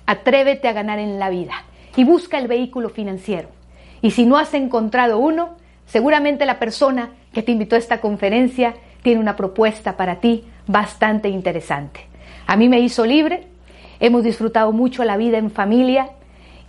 Atrévete 0.05 0.67
a 0.67 0.73
ganar 0.73 0.99
en 0.99 1.19
la 1.19 1.29
vida 1.29 1.53
y 1.95 2.03
busca 2.03 2.37
el 2.37 2.47
vehículo 2.47 2.89
financiero. 2.89 3.49
Y 4.01 4.11
si 4.11 4.25
no 4.25 4.37
has 4.37 4.53
encontrado 4.53 5.17
uno, 5.17 5.55
seguramente 5.85 6.45
la 6.45 6.59
persona 6.59 7.11
que 7.33 7.41
te 7.41 7.51
invitó 7.51 7.75
a 7.75 7.79
esta 7.79 8.01
conferencia 8.01 8.75
tiene 9.01 9.19
una 9.19 9.35
propuesta 9.35 9.97
para 9.97 10.19
ti 10.19 10.45
bastante 10.67 11.29
interesante. 11.29 12.01
A 12.47 12.55
mí 12.55 12.69
me 12.69 12.79
hizo 12.79 13.05
libre, 13.05 13.47
hemos 13.99 14.23
disfrutado 14.23 14.71
mucho 14.71 15.03
la 15.03 15.17
vida 15.17 15.37
en 15.37 15.51
familia 15.51 16.09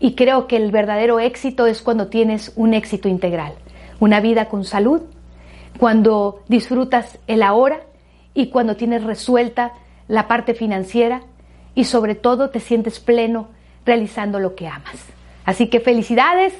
y 0.00 0.14
creo 0.14 0.46
que 0.46 0.56
el 0.56 0.70
verdadero 0.70 1.20
éxito 1.20 1.66
es 1.66 1.82
cuando 1.82 2.08
tienes 2.08 2.52
un 2.56 2.74
éxito 2.74 3.08
integral, 3.08 3.54
una 4.00 4.20
vida 4.20 4.48
con 4.48 4.64
salud, 4.64 5.02
cuando 5.78 6.42
disfrutas 6.48 7.18
el 7.26 7.42
ahora 7.42 7.80
y 8.34 8.48
cuando 8.48 8.76
tienes 8.76 9.04
resuelta 9.04 9.72
la 10.08 10.28
parte 10.28 10.54
financiera 10.54 11.22
y 11.74 11.84
sobre 11.84 12.14
todo 12.14 12.50
te 12.50 12.60
sientes 12.60 13.00
pleno 13.00 13.48
realizando 13.84 14.40
lo 14.40 14.54
que 14.54 14.68
amas. 14.68 14.96
Así 15.44 15.68
que 15.68 15.80
felicidades, 15.80 16.54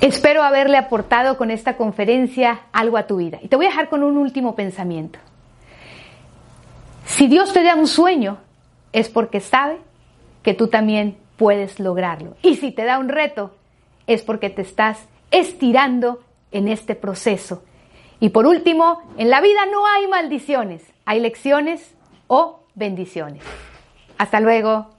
Espero 0.00 0.44
haberle 0.44 0.76
aportado 0.76 1.36
con 1.36 1.50
esta 1.50 1.76
conferencia 1.76 2.60
algo 2.72 2.98
a 2.98 3.08
tu 3.08 3.16
vida. 3.16 3.38
Y 3.42 3.48
te 3.48 3.56
voy 3.56 3.66
a 3.66 3.70
dejar 3.70 3.88
con 3.88 4.04
un 4.04 4.16
último 4.16 4.54
pensamiento. 4.54 5.18
Si 7.08 7.26
Dios 7.26 7.54
te 7.54 7.62
da 7.62 7.74
un 7.74 7.86
sueño, 7.86 8.36
es 8.92 9.08
porque 9.08 9.40
sabe 9.40 9.78
que 10.42 10.52
tú 10.52 10.68
también 10.68 11.16
puedes 11.36 11.80
lograrlo. 11.80 12.36
Y 12.42 12.56
si 12.56 12.70
te 12.70 12.84
da 12.84 12.98
un 12.98 13.08
reto, 13.08 13.56
es 14.06 14.22
porque 14.22 14.50
te 14.50 14.60
estás 14.62 15.08
estirando 15.30 16.20
en 16.52 16.68
este 16.68 16.94
proceso. 16.94 17.64
Y 18.20 18.28
por 18.28 18.46
último, 18.46 19.00
en 19.16 19.30
la 19.30 19.40
vida 19.40 19.64
no 19.72 19.86
hay 19.86 20.06
maldiciones, 20.06 20.84
hay 21.06 21.20
lecciones 21.20 21.94
o 22.26 22.60
bendiciones. 22.74 23.42
Hasta 24.18 24.38
luego. 24.38 24.97